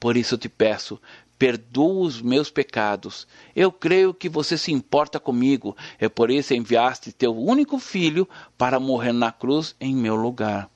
Por 0.00 0.16
isso 0.16 0.36
te 0.36 0.48
peço, 0.48 1.00
perdoa 1.38 2.06
os 2.06 2.20
meus 2.20 2.50
pecados. 2.50 3.26
Eu 3.54 3.70
creio 3.70 4.12
que 4.14 4.28
você 4.28 4.56
se 4.56 4.72
importa 4.72 5.18
comigo, 5.20 5.76
é 5.98 6.08
por 6.08 6.30
isso 6.30 6.54
enviaste 6.54 7.12
teu 7.12 7.36
único 7.36 7.78
filho 7.78 8.28
para 8.56 8.80
morrer 8.80 9.12
na 9.12 9.32
cruz 9.32 9.74
em 9.80 9.94
meu 9.94 10.14
lugar. 10.14 10.70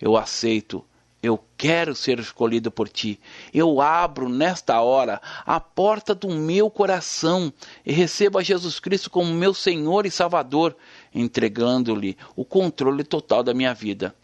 Eu 0.00 0.16
aceito, 0.16 0.84
eu 1.24 1.42
quero 1.56 1.94
ser 1.94 2.18
escolhido 2.18 2.70
por 2.70 2.86
ti. 2.86 3.18
Eu 3.52 3.80
abro 3.80 4.28
nesta 4.28 4.82
hora 4.82 5.22
a 5.46 5.58
porta 5.58 6.14
do 6.14 6.28
meu 6.28 6.68
coração 6.68 7.50
e 7.84 7.92
recebo 7.92 8.38
a 8.38 8.42
Jesus 8.42 8.78
Cristo 8.78 9.08
como 9.08 9.32
meu 9.32 9.54
Senhor 9.54 10.04
e 10.04 10.10
Salvador, 10.10 10.76
entregando-lhe 11.14 12.14
o 12.36 12.44
controle 12.44 13.02
total 13.02 13.42
da 13.42 13.54
minha 13.54 13.72
vida. 13.72 14.14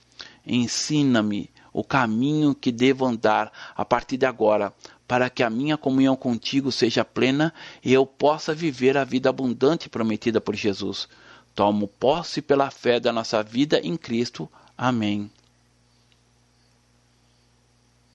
Ensina-me 0.46 1.50
o 1.72 1.82
caminho 1.82 2.54
que 2.54 2.70
devo 2.70 3.06
andar 3.06 3.50
a 3.74 3.84
partir 3.84 4.18
de 4.18 4.26
agora, 4.26 4.70
para 5.08 5.30
que 5.30 5.42
a 5.42 5.48
minha 5.48 5.78
comunhão 5.78 6.14
contigo 6.14 6.70
seja 6.70 7.02
plena 7.02 7.54
e 7.82 7.94
eu 7.94 8.04
possa 8.04 8.54
viver 8.54 8.98
a 8.98 9.04
vida 9.04 9.30
abundante 9.30 9.88
prometida 9.88 10.38
por 10.38 10.54
Jesus. 10.54 11.08
Tomo 11.54 11.88
posse 11.88 12.42
pela 12.42 12.70
fé 12.70 13.00
da 13.00 13.10
nossa 13.10 13.42
vida 13.42 13.80
em 13.82 13.96
Cristo. 13.96 14.48
Amém. 14.76 15.30